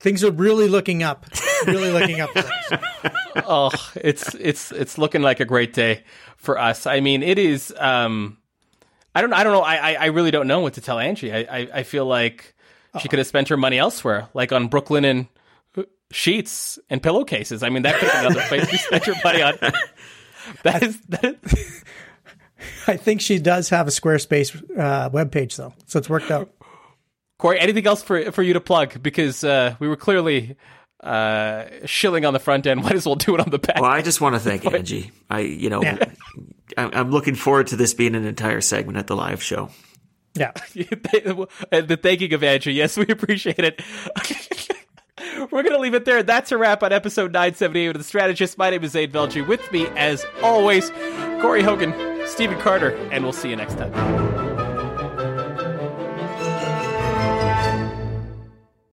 [0.00, 1.26] things are really looking up.
[1.66, 2.30] Really looking up.
[3.46, 6.04] oh, it's it's it's looking like a great day
[6.36, 6.86] for us.
[6.86, 7.74] I mean, it is.
[7.76, 8.38] Um,
[9.14, 9.32] I don't.
[9.32, 9.62] I don't know.
[9.62, 11.32] I I really don't know what to tell Angie.
[11.32, 12.54] I I, I feel like
[13.00, 15.28] she could have spent her money elsewhere, like on Brooklinen
[16.10, 17.62] sheets and pillowcases.
[17.62, 19.54] I mean, that could be another place to spend your money on.
[20.62, 21.00] That is.
[21.08, 21.84] That is
[22.86, 26.50] I think she does have a Squarespace uh, webpage, though, so it's worked out.
[27.38, 29.02] Corey, anything else for for you to plug?
[29.02, 30.56] Because uh, we were clearly
[31.02, 32.80] uh, shilling on the front end.
[32.82, 33.80] Might as well do it on the back.
[33.80, 35.10] Well, I just want to thank Angie.
[35.28, 36.12] I, you know, yeah.
[36.76, 39.70] I'm looking forward to this being an entire segment at the live show.
[40.34, 42.74] Yeah, the thanking of Angie.
[42.74, 43.82] Yes, we appreciate it.
[45.18, 46.22] We're going to leave it there.
[46.22, 48.58] That's a wrap on episode 978 of The Strategist.
[48.58, 49.46] My name is Zain Velji.
[49.46, 50.90] With me, as always,
[51.40, 51.94] Corey Hogan,
[52.26, 54.35] Stephen Carter, and we'll see you next time.